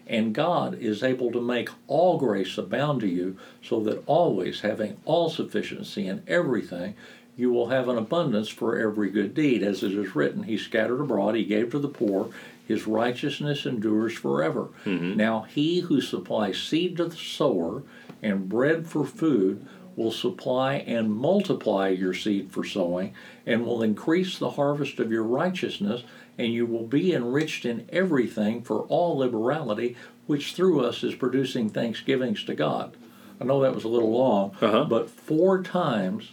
And 0.07 0.35
God 0.35 0.79
is 0.81 1.03
able 1.03 1.31
to 1.33 1.41
make 1.41 1.69
all 1.87 2.17
grace 2.19 2.57
abound 2.57 3.01
to 3.03 3.09
you, 3.09 3.37
so 3.63 3.81
that 3.81 4.03
always, 4.07 4.61
having 4.61 4.97
all 5.05 5.29
sufficiency 5.29 6.07
in 6.07 6.23
everything, 6.27 6.95
you 7.37 7.53
will 7.53 7.69
have 7.69 7.89
an 7.89 7.97
abundance 7.99 8.49
for 8.49 8.79
every 8.79 9.11
good 9.11 9.33
deed. 9.35 9.63
As 9.63 9.83
it 9.83 9.93
is 9.93 10.17
written, 10.17 10.45
He 10.45 10.57
scattered 10.57 11.01
abroad, 11.01 11.35
He 11.37 11.45
gave 11.45 11.71
to 11.71 11.79
the 11.79 11.89
poor, 11.89 12.31
His 12.69 12.87
righteousness 12.87 13.65
endures 13.65 14.13
forever. 14.13 14.69
Now, 14.85 15.47
He 15.49 15.81
who 15.81 16.03
supplies 16.03 16.59
seed 16.59 16.99
to 16.99 17.07
the 17.07 17.17
sower 17.17 17.83
and 18.23 18.47
bread 18.49 18.87
for 18.87 19.07
food 19.07 19.67
will 19.97 20.13
supply 20.13 20.75
and 20.75 21.11
multiply 21.13 21.89
your 21.89 22.13
seed 22.15 22.53
for 22.53 22.63
sowing, 22.65 23.15
and 23.47 23.65
will 23.65 23.83
increase 23.83 24.39
the 24.39 24.51
harvest 24.51 25.01
of 25.01 25.11
your 25.11 25.25
righteousness, 25.25 26.03
and 26.37 26.53
you 26.53 26.67
will 26.67 26.87
be 26.87 27.13
enriched 27.15 27.65
in 27.65 27.89
everything 27.91 28.61
for 28.63 28.83
all 28.83 29.17
liberality, 29.17 29.97
which 30.27 30.53
through 30.53 30.85
us 30.85 31.03
is 31.03 31.15
producing 31.15 31.69
thanksgivings 31.71 32.45
to 32.45 32.55
God. 32.55 32.97
I 33.41 33.45
know 33.45 33.63
that 33.63 33.75
was 33.75 33.85
a 33.85 33.89
little 33.89 34.13
long, 34.13 34.53
Uh-huh. 34.61 34.85
but 34.85 35.09
four 35.11 35.63
times 35.63 36.33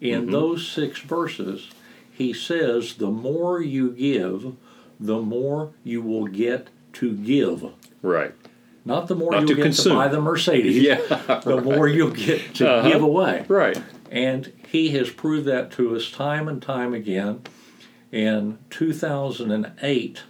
in 0.00 0.30
those 0.30 0.66
six 0.66 0.98
verses, 1.00 1.68
he 2.10 2.32
says, 2.32 2.94
The 2.94 3.10
more 3.10 3.60
you 3.62 3.90
give, 3.90 4.54
the 5.00 5.20
more 5.20 5.72
you 5.82 6.02
will 6.02 6.26
get 6.26 6.68
to 6.94 7.12
give. 7.16 7.64
Right. 8.02 8.32
Not 8.84 9.08
the 9.08 9.14
more 9.16 9.30
Not 9.32 9.40
you'll 9.40 9.48
to 9.48 9.54
get 9.56 9.62
consume. 9.62 9.92
to 9.94 9.98
buy 9.98 10.08
the 10.08 10.20
Mercedes, 10.20 10.76
Yeah. 10.82 10.96
the 11.44 11.60
more 11.60 11.88
you'll 11.88 12.10
get 12.10 12.54
to 12.56 12.70
Uh-huh. 12.70 12.88
give 12.90 13.02
away. 13.02 13.44
Right. 13.48 13.80
And 14.10 14.52
he 14.68 14.90
has 14.90 15.10
proved 15.10 15.46
that 15.46 15.70
to 15.72 15.96
us 15.96 16.10
time 16.10 16.48
and 16.48 16.60
time 16.62 16.92
again. 16.94 17.40
In 18.12 18.58
2008 18.70 20.22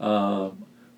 uh, 0.00 0.50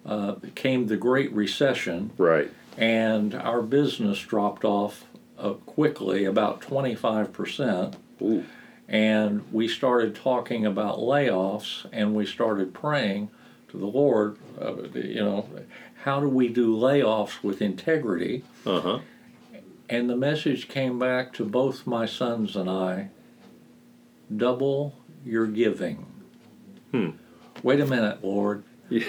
uh, 0.06 0.34
came 0.54 0.86
the 0.86 0.96
Great 0.96 1.32
Recession, 1.32 2.10
Right. 2.18 2.50
and 2.76 3.34
our 3.34 3.62
business 3.62 4.20
dropped 4.20 4.64
off 4.64 5.04
uh, 5.38 5.52
quickly, 5.54 6.24
about 6.24 6.60
25%. 6.60 7.94
Ooh. 8.22 8.44
And 8.88 9.44
we 9.52 9.68
started 9.68 10.14
talking 10.14 10.64
about 10.64 10.98
layoffs, 10.98 11.86
and 11.92 12.14
we 12.14 12.24
started 12.24 12.72
praying 12.72 13.30
to 13.68 13.76
the 13.76 13.86
Lord, 13.86 14.38
uh, 14.60 14.74
you 14.94 15.22
know, 15.22 15.48
how 16.04 16.20
do 16.20 16.28
we 16.28 16.48
do 16.48 16.74
layoffs 16.74 17.42
with 17.42 17.60
integrity? 17.60 18.44
Uh 18.64 18.80
huh. 18.80 18.98
And 19.90 20.08
the 20.08 20.16
message 20.16 20.68
came 20.68 20.98
back 20.98 21.32
to 21.34 21.44
both 21.44 21.86
my 21.86 22.06
sons 22.06 22.56
and 22.56 22.68
I 22.68 23.08
double 24.34 24.98
your 25.24 25.46
giving. 25.46 26.06
Hmm. 26.90 27.10
Wait 27.62 27.80
a 27.80 27.86
minute, 27.86 28.22
Lord. 28.22 28.64
Yeah. 28.88 29.04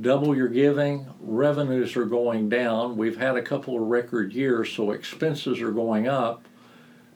Double 0.00 0.36
your 0.36 0.48
giving. 0.48 1.06
Revenues 1.20 1.96
are 1.96 2.04
going 2.04 2.48
down. 2.48 2.96
We've 2.96 3.18
had 3.18 3.36
a 3.36 3.42
couple 3.42 3.76
of 3.76 3.88
record 3.88 4.32
years, 4.32 4.70
so 4.70 4.92
expenses 4.92 5.60
are 5.60 5.72
going 5.72 6.06
up. 6.06 6.44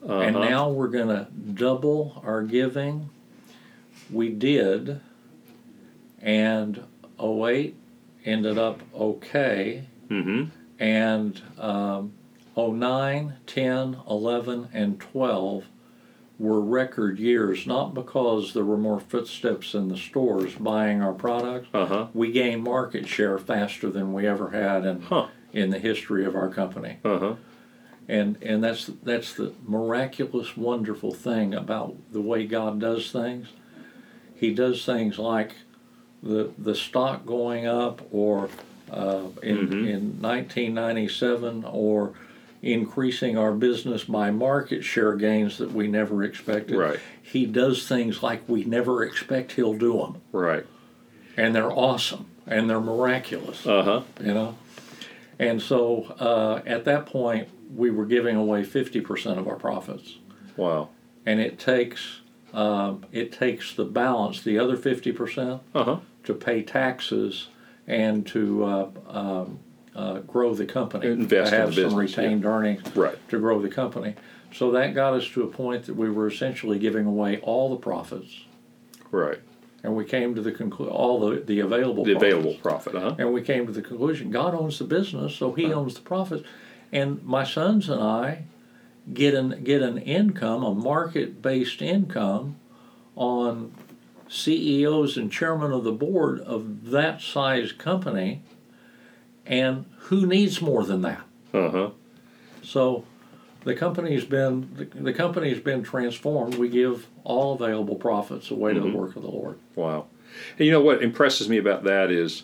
And 0.03 0.35
Uh-huh. 0.35 0.49
now 0.49 0.69
we're 0.69 0.87
going 0.89 1.07
to 1.07 1.27
double 1.53 2.21
our 2.25 2.41
giving. 2.43 3.09
We 4.11 4.29
did. 4.29 4.99
And 6.21 6.83
08 7.21 7.75
ended 8.25 8.57
up 8.57 8.81
okay 8.95 9.87
Mm-hmm. 10.09 10.43
and 10.79 11.41
um, 11.57 12.11
09, 12.55 13.33
10, 13.47 13.97
11, 14.07 14.67
and 14.73 14.99
12 14.99 15.63
were 16.37 16.61
record 16.61 17.17
years, 17.19 17.65
not 17.65 17.93
because 17.95 18.53
there 18.53 18.65
were 18.65 18.77
more 18.77 18.99
footsteps 18.99 19.73
in 19.73 19.87
the 19.87 19.97
stores 19.97 20.53
buying 20.55 21.01
our 21.01 21.13
products. 21.13 21.67
Uh 21.73 21.85
huh. 21.85 22.07
We 22.13 22.31
gained 22.31 22.63
market 22.63 23.07
share 23.07 23.37
faster 23.39 23.89
than 23.89 24.13
we 24.13 24.27
ever 24.27 24.49
had 24.51 24.85
in, 24.85 25.01
Huh. 25.01 25.27
in 25.51 25.69
the 25.71 25.79
history 25.79 26.25
of 26.25 26.35
our 26.35 26.49
company. 26.49 26.97
Uh 27.03 27.17
huh. 27.19 27.33
And, 28.09 28.37
and 28.41 28.63
that's, 28.63 28.87
that's 29.03 29.33
the 29.33 29.53
miraculous, 29.65 30.57
wonderful 30.57 31.13
thing 31.13 31.53
about 31.53 31.95
the 32.11 32.21
way 32.21 32.45
God 32.45 32.79
does 32.79 33.11
things. 33.11 33.47
He 34.35 34.53
does 34.53 34.85
things 34.85 35.17
like 35.17 35.53
the, 36.21 36.51
the 36.57 36.75
stock 36.75 37.25
going 37.25 37.65
up 37.65 38.01
or 38.11 38.49
uh, 38.91 39.23
in, 39.41 39.57
Mhm. 39.69 39.87
in 39.89 40.21
1997 40.21 41.63
or 41.65 42.13
increasing 42.61 43.37
our 43.37 43.51
business 43.53 44.03
by 44.03 44.31
market 44.31 44.83
share 44.83 45.15
gains 45.15 45.57
that 45.57 45.71
we 45.71 45.87
never 45.87 46.23
expected. 46.23 46.75
Right. 46.77 46.99
He 47.21 47.45
does 47.45 47.87
things 47.87 48.21
like 48.21 48.47
we 48.47 48.63
never 48.65 49.03
expect 49.03 49.53
he'll 49.53 49.73
do 49.77 49.97
them. 49.97 50.17
Right. 50.31 50.65
And 51.37 51.55
they're 51.55 51.71
awesome 51.71 52.27
and 52.45 52.69
they're 52.69 52.79
miraculous 52.81 53.65
Uh 53.65 53.83
huh. 53.83 54.01
you 54.21 54.33
know 54.33 54.55
and 55.39 55.61
so 55.61 56.03
uh, 56.19 56.61
at 56.65 56.83
that 56.85 57.05
point 57.05 57.47
we 57.75 57.89
were 57.89 58.05
giving 58.05 58.35
away 58.35 58.61
50% 58.63 59.37
of 59.37 59.47
our 59.47 59.55
profits 59.55 60.17
Wow. 60.57 60.89
and 61.25 61.39
it 61.39 61.57
takes 61.59 62.19
um, 62.53 63.03
it 63.11 63.31
takes 63.31 63.73
the 63.73 63.85
balance 63.85 64.41
the 64.41 64.59
other 64.59 64.77
50% 64.77 65.59
Uh 65.73 65.83
huh. 65.83 65.97
to 66.23 66.33
pay 66.33 66.61
taxes 66.61 67.47
and 67.87 68.25
to 68.27 68.63
uh, 68.63 68.89
um, 69.09 69.59
uh, 69.95 70.19
grow 70.19 70.53
the 70.53 70.65
company 70.65 71.07
Invest 71.07 71.49
to 71.51 71.55
in 71.55 71.61
have 71.61 71.69
the 71.75 71.81
some 71.89 71.95
business, 71.95 72.17
retained 72.17 72.45
earnings 72.45 72.95
Right. 72.95 73.17
to 73.29 73.39
grow 73.39 73.59
the 73.61 73.69
company 73.69 74.15
so 74.53 74.69
that 74.71 74.93
got 74.93 75.13
us 75.13 75.27
to 75.29 75.41
a 75.43 75.47
point 75.47 75.85
that 75.85 75.95
we 75.95 76.09
were 76.11 76.27
essentially 76.27 76.77
giving 76.77 77.05
away 77.07 77.39
all 77.39 77.69
the 77.71 77.77
profits 77.77 78.45
Right. 79.09 79.39
and 79.83 79.95
we 79.95 80.05
came 80.05 80.35
to 80.35 80.41
the 80.41 80.51
conclusion, 80.51 80.93
all 80.93 81.19
the, 81.27 81.39
the 81.41 81.59
available 81.61 82.03
The 82.03 82.13
profits. 82.13 82.33
available 82.33 82.53
profit. 82.61 82.95
Uh 82.95 82.99
huh. 83.01 83.15
And 83.17 83.33
we 83.33 83.41
came 83.41 83.65
to 83.65 83.71
the 83.71 83.81
conclusion 83.81 84.29
God 84.29 84.53
owns 84.53 84.77
the 84.77 84.85
business, 84.85 85.33
so 85.35 85.51
He 85.53 85.73
owns 85.73 85.95
the 85.95 86.01
profits. 86.01 86.43
And 86.93 87.23
my 87.23 87.43
sons 87.43 87.89
and 87.89 88.01
I 88.01 88.43
get 89.11 89.33
an 89.33 89.63
get 89.63 89.81
an 89.81 89.97
income, 89.97 90.63
a 90.63 90.73
market 90.73 91.41
based 91.41 91.81
income, 91.81 92.57
on 93.15 93.73
CEOs 94.29 95.17
and 95.17 95.31
chairman 95.31 95.71
of 95.71 95.83
the 95.83 95.91
board 95.91 96.39
of 96.41 96.91
that 96.91 97.19
size 97.19 97.71
company. 97.71 98.43
And 99.45 99.85
who 99.97 100.25
needs 100.25 100.61
more 100.61 100.85
than 100.85 101.01
that? 101.01 101.21
Uh 101.53 101.69
huh. 101.69 101.89
So 102.61 103.03
the 103.63 103.75
company's 103.75 104.23
been 104.23 104.69
the, 104.75 104.85
the 104.85 105.13
company's 105.13 105.59
been 105.59 105.83
transformed. 105.83 106.55
We 106.55 106.69
give 106.69 107.07
all 107.23 107.53
available 107.53 107.95
profits 107.95 108.51
away 108.51 108.73
to 108.73 108.79
the 108.79 108.91
work 108.91 109.15
of 109.15 109.23
the 109.23 109.31
Lord. 109.31 109.57
Wow. 109.75 110.05
And 110.57 110.65
you 110.65 110.71
know 110.71 110.81
what 110.81 111.03
impresses 111.03 111.49
me 111.49 111.57
about 111.57 111.83
that 111.83 112.11
is, 112.11 112.43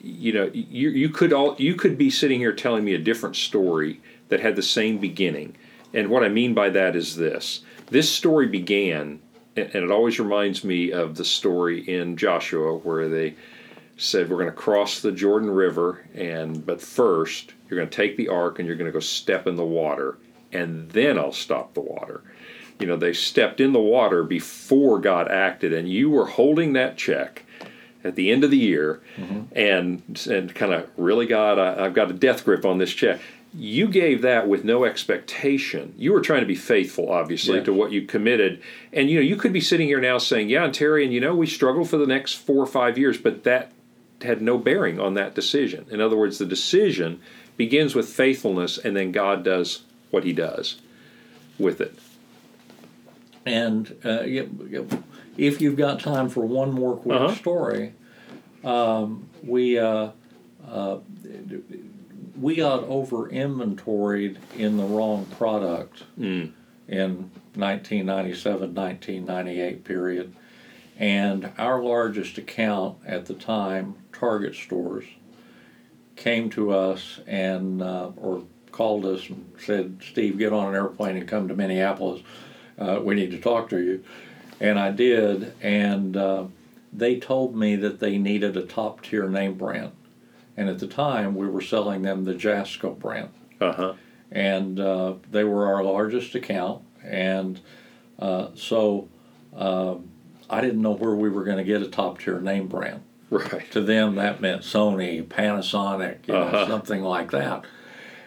you 0.00 0.32
know, 0.32 0.50
you 0.52 0.90
you 0.90 1.08
could 1.08 1.32
all 1.32 1.56
you 1.58 1.74
could 1.74 1.98
be 1.98 2.10
sitting 2.10 2.38
here 2.38 2.52
telling 2.52 2.84
me 2.84 2.94
a 2.94 2.98
different 2.98 3.36
story 3.36 4.00
that 4.28 4.40
had 4.40 4.56
the 4.56 4.62
same 4.62 4.98
beginning. 4.98 5.56
And 5.92 6.08
what 6.08 6.22
I 6.22 6.28
mean 6.28 6.54
by 6.54 6.70
that 6.70 6.96
is 6.96 7.16
this: 7.16 7.62
this 7.86 8.10
story 8.10 8.46
began, 8.46 9.20
and 9.56 9.74
it 9.74 9.90
always 9.90 10.20
reminds 10.20 10.64
me 10.64 10.92
of 10.92 11.16
the 11.16 11.24
story 11.24 11.80
in 11.88 12.16
Joshua 12.16 12.76
where 12.76 13.08
they 13.08 13.34
said 13.96 14.30
we're 14.30 14.36
going 14.36 14.46
to 14.46 14.52
cross 14.52 15.00
the 15.00 15.12
Jordan 15.12 15.50
River, 15.50 16.06
and 16.14 16.64
but 16.64 16.80
first 16.80 17.54
you're 17.68 17.78
going 17.78 17.90
to 17.90 17.96
take 17.96 18.16
the 18.16 18.28
ark 18.28 18.58
and 18.58 18.66
you're 18.66 18.76
going 18.76 18.90
to 18.90 18.92
go 18.92 19.00
step 19.00 19.46
in 19.46 19.56
the 19.56 19.64
water, 19.64 20.18
and 20.52 20.90
then 20.90 21.18
I'll 21.18 21.32
stop 21.32 21.74
the 21.74 21.80
water. 21.80 22.22
You 22.78 22.86
know, 22.86 22.96
they 22.96 23.12
stepped 23.12 23.60
in 23.60 23.74
the 23.74 23.80
water 23.80 24.24
before 24.24 24.98
God 25.00 25.30
acted, 25.30 25.74
and 25.74 25.86
you 25.88 26.08
were 26.08 26.26
holding 26.26 26.72
that 26.72 26.96
check 26.96 27.44
at 28.04 28.14
the 28.16 28.30
end 28.30 28.44
of 28.44 28.50
the 28.50 28.58
year, 28.58 29.00
and 29.52 30.26
and 30.30 30.54
kind 30.54 30.72
of 30.72 30.90
really 30.96 31.26
God, 31.26 31.58
I, 31.58 31.84
I've 31.84 31.94
got 31.94 32.10
a 32.10 32.14
death 32.14 32.44
grip 32.44 32.64
on 32.64 32.78
this 32.78 32.92
check. 32.92 33.20
You 33.52 33.88
gave 33.88 34.22
that 34.22 34.46
with 34.48 34.64
no 34.64 34.84
expectation. 34.84 35.94
You 35.98 36.12
were 36.12 36.20
trying 36.20 36.40
to 36.40 36.46
be 36.46 36.54
faithful, 36.54 37.10
obviously, 37.10 37.62
to 37.64 37.72
what 37.72 37.90
you 37.90 38.02
committed. 38.02 38.62
And 38.92 39.10
you 39.10 39.16
know, 39.16 39.22
you 39.22 39.36
could 39.36 39.52
be 39.52 39.60
sitting 39.60 39.88
here 39.88 40.00
now 40.00 40.18
saying, 40.18 40.48
"Yeah, 40.50 40.64
and 40.64 40.74
Terry, 40.74 41.04
and 41.04 41.12
you 41.12 41.20
know, 41.20 41.34
we 41.34 41.46
struggled 41.46 41.90
for 41.90 41.96
the 41.96 42.06
next 42.06 42.34
four 42.34 42.62
or 42.62 42.66
five 42.66 42.96
years," 42.96 43.18
but 43.18 43.44
that 43.44 43.72
had 44.22 44.40
no 44.40 44.58
bearing 44.58 45.00
on 45.00 45.14
that 45.14 45.34
decision. 45.34 45.86
In 45.90 46.00
other 46.00 46.16
words, 46.16 46.38
the 46.38 46.46
decision 46.46 47.20
begins 47.56 47.94
with 47.94 48.08
faithfulness, 48.08 48.78
and 48.78 48.96
then 48.96 49.12
God 49.12 49.44
does 49.44 49.82
what 50.10 50.24
He 50.24 50.32
does 50.32 50.80
with 51.58 51.80
it. 51.80 51.98
And 53.46 53.96
uh, 54.04 54.22
if 55.40 55.60
you've 55.62 55.76
got 55.76 55.98
time 56.00 56.28
for 56.28 56.44
one 56.44 56.70
more 56.70 56.94
quick 56.96 57.18
Uh-huh. 57.18 57.34
story, 57.34 57.94
um, 58.62 59.26
we 59.42 59.78
uh, 59.78 60.10
uh, 60.70 60.98
we 62.38 62.54
got 62.56 62.84
over 62.84 63.28
inventoried 63.30 64.38
in 64.58 64.76
the 64.76 64.84
wrong 64.84 65.24
product 65.38 66.04
Mm. 66.18 66.52
in 66.88 67.30
1997 67.54 68.74
1998 68.74 69.82
period. 69.84 70.34
And 70.98 71.50
our 71.56 71.82
largest 71.82 72.36
account 72.36 72.98
at 73.06 73.24
the 73.24 73.32
time, 73.34 73.94
Target 74.12 74.54
stores, 74.54 75.06
came 76.16 76.50
to 76.50 76.72
us 76.72 77.20
and 77.26 77.80
uh, 77.82 78.10
or 78.18 78.42
called 78.72 79.06
us 79.06 79.26
and 79.30 79.50
said, 79.58 80.00
"Steve, 80.06 80.36
get 80.36 80.52
on 80.52 80.68
an 80.68 80.74
airplane 80.74 81.16
and 81.16 81.26
come 81.26 81.48
to 81.48 81.54
Minneapolis. 81.54 82.20
Uh, 82.78 83.00
we 83.02 83.14
need 83.14 83.30
to 83.30 83.38
talk 83.40 83.70
to 83.70 83.78
you." 83.78 84.04
And 84.60 84.78
I 84.78 84.90
did, 84.90 85.54
and 85.62 86.16
uh, 86.16 86.44
they 86.92 87.18
told 87.18 87.56
me 87.56 87.76
that 87.76 87.98
they 88.00 88.18
needed 88.18 88.56
a 88.56 88.62
top 88.62 89.02
tier 89.02 89.28
name 89.28 89.54
brand. 89.54 89.92
And 90.56 90.68
at 90.68 90.78
the 90.78 90.86
time, 90.86 91.34
we 91.34 91.46
were 91.48 91.62
selling 91.62 92.02
them 92.02 92.24
the 92.24 92.34
Jasco 92.34 92.98
brand 92.98 93.30
Uh 93.60 93.72
huh. 93.72 93.92
and 94.30 94.78
uh, 94.78 95.14
they 95.30 95.44
were 95.44 95.66
our 95.66 95.82
largest 95.82 96.34
account. 96.34 96.82
And 97.02 97.60
uh, 98.18 98.48
so 98.54 99.08
um, 99.56 100.10
I 100.50 100.60
didn't 100.60 100.82
know 100.82 100.92
where 100.92 101.14
we 101.14 101.30
were 101.30 101.44
going 101.44 101.56
to 101.56 101.64
get 101.64 101.80
a 101.80 101.88
top 101.88 102.18
tier 102.20 102.40
name 102.40 102.66
brand. 102.68 103.02
Right. 103.30 103.70
To 103.70 103.80
them, 103.80 104.16
that 104.16 104.40
meant 104.42 104.62
Sony, 104.62 105.24
Panasonic, 105.24 106.26
you 106.26 106.34
know, 106.34 106.40
Uh-huh. 106.48 106.66
something 106.66 107.02
like 107.02 107.30
that. 107.30 107.64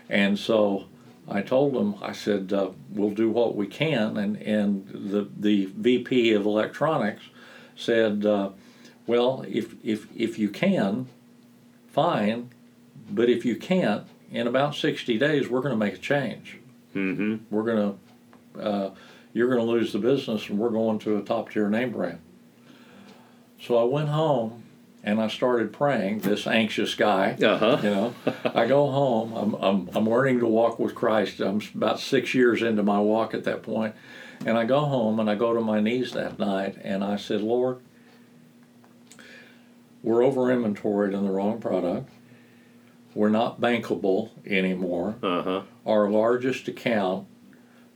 And 0.10 0.40
so 0.40 0.86
I 1.28 1.42
told 1.42 1.74
them, 1.74 1.96
I 2.02 2.12
said, 2.12 2.52
uh, 2.52 2.72
we'll 2.90 3.12
do 3.12 3.30
what 3.30 3.56
we 3.56 3.68
can. 3.68 4.18
And, 4.18 4.38
and 4.38 4.88
the, 4.88 5.30
the 5.38 5.66
VP 5.66 6.34
of 6.34 6.46
electronics 6.46 7.24
said, 7.76 8.26
uh, 8.26 8.50
well, 9.08 9.46
if, 9.48 9.76
if, 9.84 10.08
if 10.16 10.38
you 10.38 10.50
can, 10.50 11.08
fine. 11.88 12.50
But 13.10 13.30
if 13.30 13.46
you 13.46 13.56
can't, 13.56 14.06
in 14.32 14.48
about 14.48 14.76
60 14.76 15.18
days, 15.18 15.50
we're 15.50 15.62
going 15.62 15.74
to 15.74 15.78
make 15.78 15.96
a 15.96 15.98
change. 15.98 16.60
Mm-hmm. 16.96 17.38
We're 17.50 17.64
going 17.64 17.98
to, 18.56 18.62
uh, 18.62 18.92
you're 19.34 19.48
going 19.48 19.66
to 19.66 19.72
lose 19.72 19.94
the 19.94 20.00
business 20.00 20.50
and 20.50 20.60
we're 20.60 20.70
going 20.70 21.00
to 21.00 21.18
a 21.18 21.22
top 21.22 21.52
tier 21.52 21.70
name 21.70 21.92
brand. 21.92 22.20
So 23.62 23.78
I 23.78 23.84
went 23.84 24.10
home 24.10 24.63
and 25.04 25.20
I 25.20 25.28
started 25.28 25.74
praying, 25.74 26.20
this 26.20 26.48
anxious 26.48 26.96
guy. 26.96 27.34
Uh 27.34 27.58
huh. 27.58 27.80
You 27.84 27.90
know, 27.90 28.16
I 28.56 28.66
go 28.66 28.90
home. 28.90 29.34
I'm, 29.34 29.54
I'm, 29.56 29.90
I'm 29.94 30.10
learning 30.10 30.40
to 30.40 30.48
walk 30.48 30.80
with 30.80 30.96
Christ. 30.96 31.42
I'm 31.42 31.62
about 31.76 32.00
six 32.00 32.34
years 32.34 32.62
into 32.62 32.84
my 32.84 33.00
walk 33.00 33.34
at 33.34 33.44
that. 33.44 33.68
And 34.46 34.58
I 34.58 34.66
go 34.66 34.80
home 34.82 35.20
and 35.20 35.30
I 35.30 35.36
go 35.36 35.54
to 35.54 35.62
my 35.62 35.82
knees 35.82 36.14
that 36.14 36.40
night 36.40 36.78
and 36.82 37.04
I 37.04 37.18
said, 37.18 37.42
Lord, 37.42 37.80
we're 40.02 40.24
over 40.24 40.52
inventoried 40.52 41.14
in 41.14 41.26
the 41.26 41.32
wrong 41.32 41.60
product. 41.60 42.10
We're 43.14 43.30
not 43.30 43.62
bankable 43.62 44.32
anymore. 44.46 45.16
Uh 45.22 45.42
huh. 45.44 45.62
Our 45.86 46.10
largest 46.10 46.68
account 46.68 47.28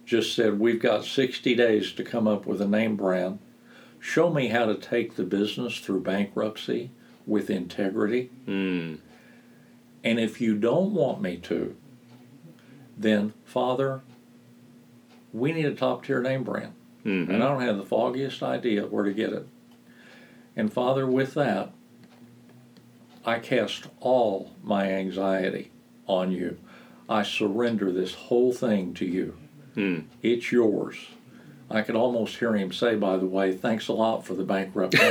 just 0.05 0.35
said, 0.35 0.59
We've 0.59 0.81
got 0.81 1.05
60 1.05 1.55
days 1.55 1.91
to 1.93 2.03
come 2.03 2.27
up 2.27 2.45
with 2.45 2.61
a 2.61 2.67
name 2.67 2.95
brand. 2.95 3.39
Show 3.99 4.31
me 4.31 4.47
how 4.47 4.65
to 4.65 4.75
take 4.75 5.15
the 5.15 5.23
business 5.23 5.79
through 5.79 6.01
bankruptcy 6.01 6.91
with 7.25 7.49
integrity. 7.49 8.29
Mm. 8.47 8.99
And 10.03 10.19
if 10.19 10.39
you 10.39 10.55
don't 10.55 10.93
want 10.93 11.21
me 11.21 11.37
to, 11.37 11.75
then 12.97 13.33
Father, 13.43 14.01
we 15.33 15.51
need 15.51 15.65
a 15.65 15.75
top 15.75 16.05
tier 16.05 16.21
name 16.21 16.43
brand. 16.43 16.73
Mm-hmm. 17.05 17.31
And 17.31 17.43
I 17.43 17.49
don't 17.49 17.61
have 17.61 17.77
the 17.77 17.85
foggiest 17.85 18.41
idea 18.43 18.85
where 18.85 19.03
to 19.03 19.13
get 19.13 19.33
it. 19.33 19.47
And 20.55 20.71
Father, 20.71 21.05
with 21.05 21.33
that, 21.35 21.71
I 23.25 23.39
cast 23.39 23.87
all 23.99 24.53
my 24.63 24.91
anxiety 24.91 25.71
on 26.07 26.31
you. 26.31 26.57
I 27.09 27.23
surrender 27.23 27.91
this 27.91 28.13
whole 28.13 28.53
thing 28.53 28.93
to 28.95 29.05
you. 29.05 29.37
Mm. 29.75 30.05
It's 30.21 30.51
yours. 30.51 30.97
I 31.69 31.81
could 31.81 31.95
almost 31.95 32.37
hear 32.37 32.55
him 32.55 32.71
say, 32.71 32.95
by 32.95 33.17
the 33.17 33.25
way, 33.25 33.53
thanks 33.53 33.89
a 33.89 33.93
lot 33.93 34.25
for 34.25 34.33
the 34.33 34.43
bankruptcy. 34.43 34.97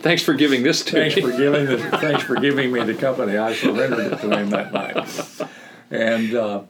Thanks 0.00 0.22
for 0.22 0.32
giving 0.32 0.62
this 0.62 0.82
to 0.84 0.92
thanks 0.92 1.16
me. 1.16 1.22
for 1.22 1.32
giving 1.36 1.66
the, 1.66 1.78
thanks 1.98 2.22
for 2.22 2.36
giving 2.36 2.72
me 2.72 2.82
the 2.82 2.94
company. 2.94 3.36
I 3.36 3.54
surrendered 3.54 4.12
it 4.12 4.20
to 4.20 4.30
him 4.38 4.50
that 4.50 4.72
night. 4.72 5.48
And 5.90 6.34
uh, 6.34 6.62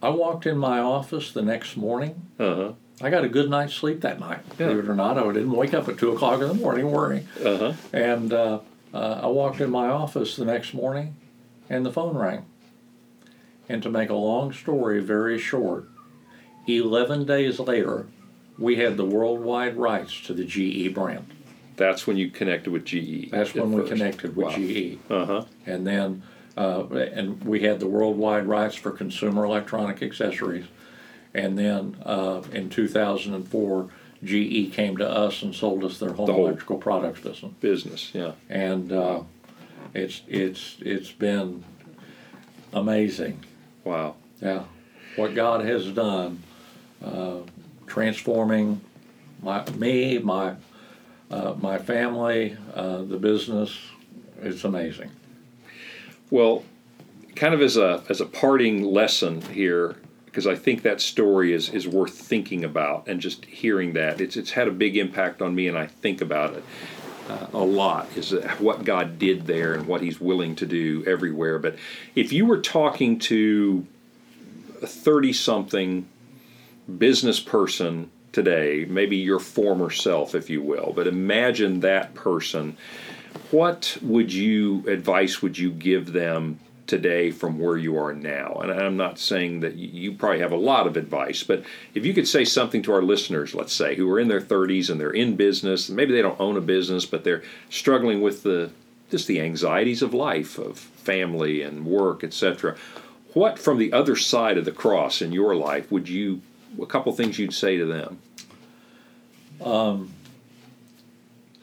I 0.00 0.10
walked 0.10 0.46
in 0.46 0.56
my 0.56 0.78
office 0.78 1.32
the 1.32 1.42
next 1.42 1.76
morning. 1.76 2.22
Uh 2.38 2.54
huh. 2.54 2.72
I 3.00 3.10
got 3.10 3.24
a 3.24 3.28
good 3.28 3.50
night's 3.50 3.74
sleep 3.74 4.00
that 4.02 4.20
night. 4.20 4.40
Yeah. 4.50 4.68
Believe 4.68 4.84
it 4.84 4.88
or 4.88 4.94
not, 4.94 5.18
I 5.18 5.24
didn't 5.32 5.52
wake 5.52 5.74
up 5.74 5.88
at 5.88 5.98
two 5.98 6.12
o'clock 6.12 6.40
in 6.40 6.48
the 6.48 6.54
morning 6.54 6.90
worrying. 6.90 7.28
Uh 7.44 7.58
huh. 7.58 7.72
And 7.92 8.32
uh, 8.32 8.60
uh, 8.94 9.20
I 9.22 9.26
walked 9.26 9.60
in 9.60 9.70
my 9.70 9.88
office 9.88 10.36
the 10.36 10.44
next 10.44 10.74
morning, 10.74 11.16
and 11.68 11.84
the 11.84 11.92
phone 11.92 12.16
rang. 12.16 12.46
And 13.68 13.82
to 13.82 13.90
make 13.90 14.08
a 14.08 14.14
long 14.14 14.52
story 14.52 15.00
very 15.00 15.38
short, 15.38 15.88
11 16.68 17.24
days 17.24 17.58
later, 17.58 18.06
we 18.58 18.76
had 18.76 18.96
the 18.96 19.04
worldwide 19.04 19.76
rights 19.76 20.20
to 20.26 20.34
the 20.34 20.44
GE 20.44 20.92
brand. 20.94 21.26
That's 21.76 22.06
when 22.06 22.16
you 22.16 22.30
connected 22.30 22.70
with 22.72 22.84
GE. 22.84 23.30
That's 23.30 23.50
at 23.50 23.56
when 23.56 23.72
we 23.72 23.88
connected 23.88 24.36
with 24.36 24.48
Wow. 24.48 24.56
GE. 24.56 24.98
Uh 25.08 25.24
huh. 25.26 25.44
And 25.64 25.86
then, 25.86 26.22
uh, 26.56 26.86
and 26.90 27.42
we 27.44 27.60
had 27.60 27.78
the 27.80 27.86
worldwide 27.86 28.46
rights 28.46 28.74
for 28.74 28.90
consumer 28.90 29.44
electronic 29.44 30.02
accessories. 30.02 30.66
And 31.34 31.56
then 31.58 31.96
uh, 32.04 32.42
in 32.52 32.68
2004, 32.68 33.88
GE 34.24 34.72
came 34.72 34.96
to 34.96 35.08
us 35.08 35.42
and 35.42 35.54
sold 35.54 35.84
us 35.84 35.98
their 35.98 36.12
home 36.12 36.26
The 36.26 36.32
whole- 36.32 36.46
electrical 36.48 36.78
products 36.78 37.20
business. 37.20 37.52
Business. 37.60 38.10
Yeah. 38.12 38.32
and 38.48 38.90
uh, 38.92 39.22
it's 39.94 40.22
it's 40.26 40.76
it's 40.80 41.12
been 41.12 41.62
amazing. 42.72 43.44
Wow. 43.84 44.16
Yeah, 44.42 44.64
what 45.16 45.34
God 45.34 45.64
has 45.64 45.86
done, 45.90 46.42
uh, 47.04 47.38
transforming 47.86 48.80
my 49.42 49.68
me, 49.70 50.18
my 50.18 50.54
uh, 51.30 51.54
my 51.60 51.78
family, 51.78 52.56
uh, 52.74 53.02
the 53.02 53.18
business. 53.18 53.78
It's 54.40 54.64
amazing. 54.64 55.10
Well, 56.30 56.64
kind 57.34 57.54
of 57.54 57.62
as 57.62 57.76
a 57.76 58.02
as 58.08 58.20
a 58.20 58.26
parting 58.26 58.82
lesson 58.82 59.42
here, 59.42 59.96
because 60.26 60.46
I 60.46 60.54
think 60.54 60.82
that 60.82 61.00
story 61.00 61.52
is 61.52 61.68
is 61.70 61.86
worth 61.86 62.14
thinking 62.14 62.64
about 62.64 63.08
and 63.08 63.20
just 63.20 63.44
hearing 63.44 63.92
that 63.94 64.20
it's 64.20 64.36
it's 64.36 64.52
had 64.52 64.68
a 64.68 64.72
big 64.72 64.96
impact 64.96 65.42
on 65.42 65.54
me, 65.54 65.68
and 65.68 65.76
I 65.76 65.86
think 65.86 66.20
about 66.20 66.54
it 66.54 66.64
uh, 67.28 67.46
a 67.52 67.64
lot. 67.64 68.08
Is 68.16 68.32
what 68.58 68.84
God 68.84 69.18
did 69.18 69.46
there 69.46 69.74
and 69.74 69.86
what 69.86 70.02
He's 70.02 70.20
willing 70.20 70.56
to 70.56 70.66
do 70.66 71.04
everywhere. 71.06 71.58
But 71.58 71.76
if 72.14 72.32
you 72.32 72.46
were 72.46 72.60
talking 72.60 73.18
to 73.20 73.86
a 74.82 74.86
thirty 74.86 75.32
something 75.32 76.08
business 76.96 77.40
person 77.40 78.10
today, 78.32 78.86
maybe 78.88 79.16
your 79.16 79.38
former 79.38 79.90
self, 79.90 80.34
if 80.34 80.48
you 80.48 80.62
will, 80.62 80.92
but 80.94 81.06
imagine 81.06 81.80
that 81.80 82.14
person. 82.14 82.76
What 83.50 83.96
would 84.02 84.32
you 84.32 84.84
advice 84.86 85.42
would 85.42 85.58
you 85.58 85.70
give 85.70 86.12
them 86.12 86.60
today 86.86 87.30
from 87.30 87.58
where 87.58 87.76
you 87.76 87.98
are 87.98 88.12
now? 88.12 88.54
And 88.62 88.70
I'm 88.70 88.96
not 88.96 89.18
saying 89.18 89.60
that 89.60 89.74
you 89.74 90.12
probably 90.12 90.40
have 90.40 90.52
a 90.52 90.56
lot 90.56 90.86
of 90.86 90.96
advice, 90.96 91.42
but 91.42 91.64
if 91.94 92.04
you 92.04 92.14
could 92.14 92.28
say 92.28 92.44
something 92.44 92.82
to 92.82 92.92
our 92.92 93.02
listeners, 93.02 93.54
let's 93.54 93.74
say, 93.74 93.96
who 93.96 94.10
are 94.10 94.20
in 94.20 94.28
their 94.28 94.40
30s 94.40 94.90
and 94.90 95.00
they're 95.00 95.10
in 95.10 95.36
business, 95.36 95.88
maybe 95.88 96.12
they 96.12 96.22
don't 96.22 96.40
own 96.40 96.56
a 96.56 96.62
business, 96.62 97.06
but 97.06 97.24
they're 97.24 97.42
struggling 97.70 98.20
with 98.20 98.42
the 98.42 98.70
just 99.10 99.26
the 99.26 99.40
anxieties 99.40 100.02
of 100.02 100.12
life, 100.12 100.58
of 100.58 100.78
family 100.78 101.62
and 101.62 101.86
work, 101.86 102.22
etc. 102.22 102.76
What 103.32 103.58
from 103.58 103.78
the 103.78 103.92
other 103.92 104.16
side 104.16 104.58
of 104.58 104.66
the 104.66 104.72
cross 104.72 105.22
in 105.22 105.32
your 105.32 105.54
life 105.56 105.90
would 105.90 106.10
you 106.10 106.42
a 106.80 106.86
couple 106.86 107.12
things 107.12 107.38
you'd 107.38 107.54
say 107.54 107.76
to 107.76 107.86
them? 107.86 108.18
Um, 109.62 110.14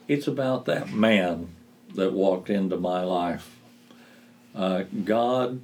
it's 0.08 0.26
about 0.26 0.66
that 0.66 0.92
man 0.92 1.48
that 1.94 2.12
walked 2.12 2.50
into 2.50 2.76
my 2.76 3.02
life. 3.02 3.56
Uh, 4.54 4.84
God, 5.04 5.60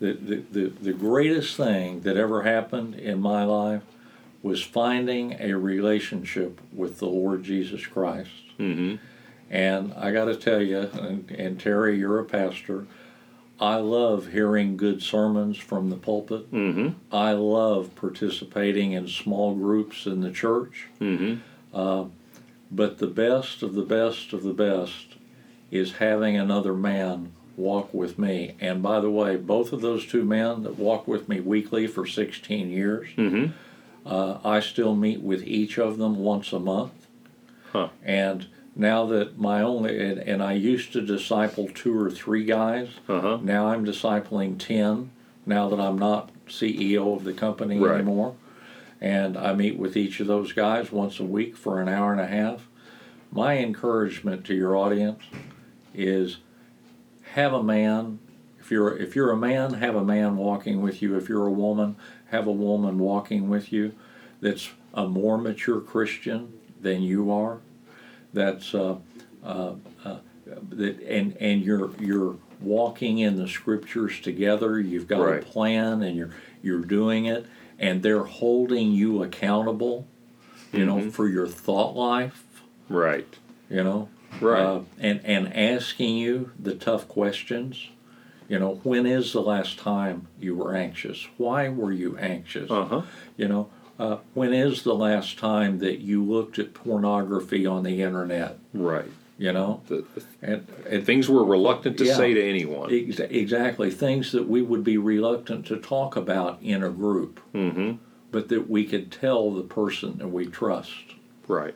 the, 0.00 0.12
the, 0.14 0.36
the, 0.50 0.64
the 0.68 0.92
greatest 0.92 1.56
thing 1.56 2.00
that 2.00 2.16
ever 2.16 2.42
happened 2.42 2.94
in 2.94 3.20
my 3.20 3.44
life 3.44 3.82
was 4.42 4.62
finding 4.62 5.36
a 5.40 5.54
relationship 5.54 6.60
with 6.72 6.98
the 6.98 7.06
Lord 7.06 7.44
Jesus 7.44 7.86
Christ. 7.86 8.30
Mm-hmm. 8.58 8.96
And 9.50 9.92
I 9.94 10.12
got 10.12 10.24
to 10.24 10.36
tell 10.36 10.60
you, 10.60 10.80
and, 10.80 11.30
and, 11.30 11.60
Terry, 11.60 11.98
you're 11.98 12.18
a 12.18 12.24
pastor. 12.24 12.86
I 13.62 13.76
love 13.76 14.32
hearing 14.32 14.76
good 14.76 15.04
sermons 15.04 15.56
from 15.56 15.88
the 15.88 15.96
pulpit. 15.96 16.50
Mm-hmm. 16.50 17.14
I 17.14 17.30
love 17.34 17.94
participating 17.94 18.90
in 18.90 19.06
small 19.06 19.54
groups 19.54 20.04
in 20.04 20.20
the 20.20 20.32
church. 20.32 20.88
Mm-hmm. 21.00 21.36
Uh, 21.72 22.06
but 22.72 22.98
the 22.98 23.06
best 23.06 23.62
of 23.62 23.74
the 23.74 23.84
best 23.84 24.32
of 24.32 24.42
the 24.42 24.52
best 24.52 25.14
is 25.70 25.92
having 25.94 26.36
another 26.36 26.74
man 26.74 27.34
walk 27.56 27.94
with 27.94 28.18
me. 28.18 28.56
And 28.58 28.82
by 28.82 28.98
the 28.98 29.10
way, 29.10 29.36
both 29.36 29.72
of 29.72 29.80
those 29.80 30.08
two 30.08 30.24
men 30.24 30.64
that 30.64 30.76
walk 30.76 31.06
with 31.06 31.28
me 31.28 31.38
weekly 31.38 31.86
for 31.86 32.04
16 32.04 32.68
years, 32.68 33.10
mm-hmm. 33.16 33.52
uh, 34.04 34.38
I 34.44 34.58
still 34.58 34.96
meet 34.96 35.20
with 35.20 35.44
each 35.44 35.78
of 35.78 35.98
them 35.98 36.16
once 36.16 36.52
a 36.52 36.58
month. 36.58 37.06
Huh. 37.70 37.90
And 38.02 38.48
now 38.74 39.06
that 39.06 39.38
my 39.38 39.62
only 39.62 40.02
and, 40.02 40.18
and, 40.18 40.42
I 40.42 40.54
used 40.54 40.92
to 40.92 41.02
disciple 41.02 41.68
two 41.68 41.98
or 41.98 42.10
three 42.10 42.44
guys. 42.44 42.88
Uh-huh. 43.08 43.38
Now 43.42 43.68
I'm 43.68 43.84
discipling 43.84 44.58
ten. 44.58 45.10
Now 45.44 45.68
that 45.68 45.80
I'm 45.80 45.98
not 45.98 46.30
CEO 46.48 47.16
of 47.16 47.24
the 47.24 47.32
company 47.32 47.78
right. 47.78 47.96
anymore, 47.96 48.36
and 49.00 49.36
I 49.36 49.54
meet 49.54 49.76
with 49.76 49.96
each 49.96 50.20
of 50.20 50.26
those 50.26 50.52
guys 50.52 50.92
once 50.92 51.20
a 51.20 51.24
week 51.24 51.56
for 51.56 51.80
an 51.80 51.88
hour 51.88 52.12
and 52.12 52.20
a 52.20 52.26
half. 52.26 52.66
My 53.30 53.58
encouragement 53.58 54.44
to 54.46 54.54
your 54.54 54.76
audience 54.76 55.22
is 55.94 56.38
have 57.32 57.52
a 57.52 57.62
man. 57.62 58.20
If 58.58 58.70
you're 58.70 58.96
if 58.96 59.16
you're 59.16 59.32
a 59.32 59.36
man, 59.36 59.74
have 59.74 59.96
a 59.96 60.04
man 60.04 60.36
walking 60.36 60.80
with 60.80 61.02
you. 61.02 61.16
If 61.16 61.28
you're 61.28 61.46
a 61.46 61.52
woman, 61.52 61.96
have 62.30 62.46
a 62.46 62.52
woman 62.52 62.98
walking 62.98 63.48
with 63.48 63.72
you. 63.72 63.94
That's 64.40 64.70
a 64.94 65.06
more 65.06 65.38
mature 65.38 65.80
Christian 65.80 66.58
than 66.80 67.02
you 67.02 67.30
are. 67.30 67.60
That's 68.32 68.74
uh, 68.74 68.96
uh, 69.44 69.74
uh, 70.04 70.16
that 70.70 71.00
and 71.02 71.36
and 71.38 71.62
you're 71.62 71.90
you're 71.98 72.36
walking 72.60 73.18
in 73.18 73.36
the 73.36 73.48
scriptures 73.48 74.20
together. 74.20 74.80
You've 74.80 75.08
got 75.08 75.20
right. 75.20 75.42
a 75.42 75.46
plan, 75.46 76.02
and 76.02 76.16
you're 76.16 76.30
you're 76.62 76.80
doing 76.80 77.26
it 77.26 77.46
and 77.82 78.02
they're 78.02 78.24
holding 78.24 78.92
you 78.92 79.22
accountable, 79.22 80.06
you 80.72 80.86
mm-hmm. 80.86 81.06
know, 81.06 81.10
for 81.10 81.28
your 81.28 81.48
thought 81.48 81.94
life. 81.94 82.44
Right. 82.88 83.28
You 83.68 83.82
know. 83.82 84.08
Right. 84.40 84.62
Uh, 84.62 84.80
and 84.98 85.20
and 85.24 85.54
asking 85.54 86.16
you 86.16 86.52
the 86.58 86.74
tough 86.74 87.06
questions. 87.08 87.88
You 88.48 88.58
know, 88.58 88.80
when 88.82 89.06
is 89.06 89.32
the 89.32 89.40
last 89.40 89.78
time 89.78 90.28
you 90.38 90.54
were 90.54 90.74
anxious? 90.74 91.26
Why 91.36 91.68
were 91.68 91.92
you 91.92 92.16
anxious? 92.18 92.70
Uh-huh. 92.70 93.02
You 93.36 93.48
know, 93.48 93.70
uh, 93.98 94.18
when 94.34 94.52
is 94.52 94.82
the 94.82 94.94
last 94.94 95.38
time 95.38 95.78
that 95.78 96.00
you 96.00 96.22
looked 96.24 96.58
at 96.58 96.74
pornography 96.74 97.66
on 97.66 97.82
the 97.82 98.02
internet? 98.02 98.58
Right. 98.72 99.10
You 99.38 99.52
know, 99.52 99.82
the, 99.88 100.04
the, 100.14 100.24
and, 100.40 100.68
and, 100.88 101.04
things 101.06 101.28
we're 101.28 101.42
reluctant 101.42 101.98
to 101.98 102.04
yeah, 102.04 102.14
say 102.14 102.34
to 102.34 102.48
anyone. 102.48 102.92
Ex- 102.92 103.18
exactly, 103.18 103.90
things 103.90 104.30
that 104.32 104.48
we 104.48 104.62
would 104.62 104.84
be 104.84 104.98
reluctant 104.98 105.66
to 105.66 105.78
talk 105.78 106.14
about 106.14 106.58
in 106.62 106.84
a 106.84 106.90
group, 106.90 107.40
mm-hmm. 107.52 107.94
but 108.30 108.48
that 108.50 108.70
we 108.70 108.84
could 108.84 109.10
tell 109.10 109.50
the 109.50 109.62
person 109.62 110.18
that 110.18 110.28
we 110.28 110.46
trust. 110.46 111.14
Right. 111.48 111.74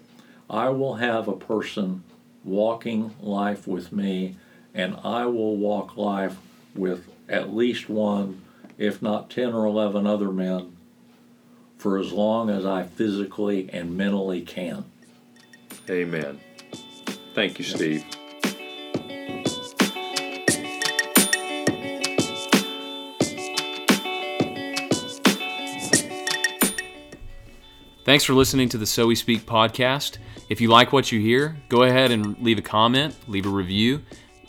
I 0.48 0.68
will 0.68 0.96
have 0.96 1.26
a 1.26 1.34
person 1.34 2.04
walking 2.44 3.14
life 3.20 3.66
with 3.66 3.90
me, 3.90 4.36
and 4.72 4.96
I 5.02 5.26
will 5.26 5.56
walk 5.56 5.96
life 5.96 6.36
with 6.74 7.08
at 7.28 7.52
least 7.52 7.88
one, 7.88 8.42
if 8.78 9.02
not 9.02 9.30
10 9.30 9.52
or 9.52 9.66
11 9.66 10.06
other 10.06 10.30
men, 10.30 10.75
for 11.76 11.98
as 11.98 12.12
long 12.12 12.50
as 12.50 12.64
I 12.66 12.84
physically 12.84 13.68
and 13.72 13.96
mentally 13.96 14.40
can. 14.40 14.84
Amen. 15.88 16.40
Thank 17.34 17.58
you, 17.58 17.64
Steve. 17.64 18.04
Thanks 28.04 28.22
for 28.22 28.34
listening 28.34 28.68
to 28.68 28.78
the 28.78 28.86
So 28.86 29.08
We 29.08 29.16
Speak 29.16 29.44
podcast. 29.44 30.18
If 30.48 30.60
you 30.60 30.68
like 30.68 30.92
what 30.92 31.10
you 31.10 31.20
hear, 31.20 31.56
go 31.68 31.82
ahead 31.82 32.12
and 32.12 32.38
leave 32.38 32.56
a 32.56 32.62
comment, 32.62 33.16
leave 33.26 33.46
a 33.46 33.48
review, 33.48 34.00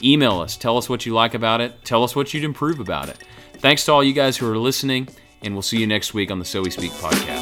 email 0.04 0.40
us, 0.40 0.56
tell 0.56 0.78
us 0.78 0.88
what 0.88 1.08
you 1.08 1.14
like 1.16 1.34
about 1.34 1.60
it, 1.60 1.84
tell 1.84 2.04
us 2.04 2.16
what 2.16 2.36
you'd 2.36 2.44
improve 2.44 2.80
about 2.80 3.10
it. 3.10 3.18
Thanks 3.54 3.84
to 3.86 3.94
all 3.94 4.04
you 4.04 4.14
guys 4.14 4.38
who 4.38 4.48
are 4.48 4.60
listening, 4.60 5.10
and 5.44 5.54
we'll 5.54 5.62
see 5.62 5.80
you 5.80 5.88
next 5.88 6.14
week 6.14 6.32
on 6.32 6.40
the 6.40 6.46
So 6.46 6.62
We 6.62 6.72
Speak 6.72 6.92
podcast. 6.94 7.37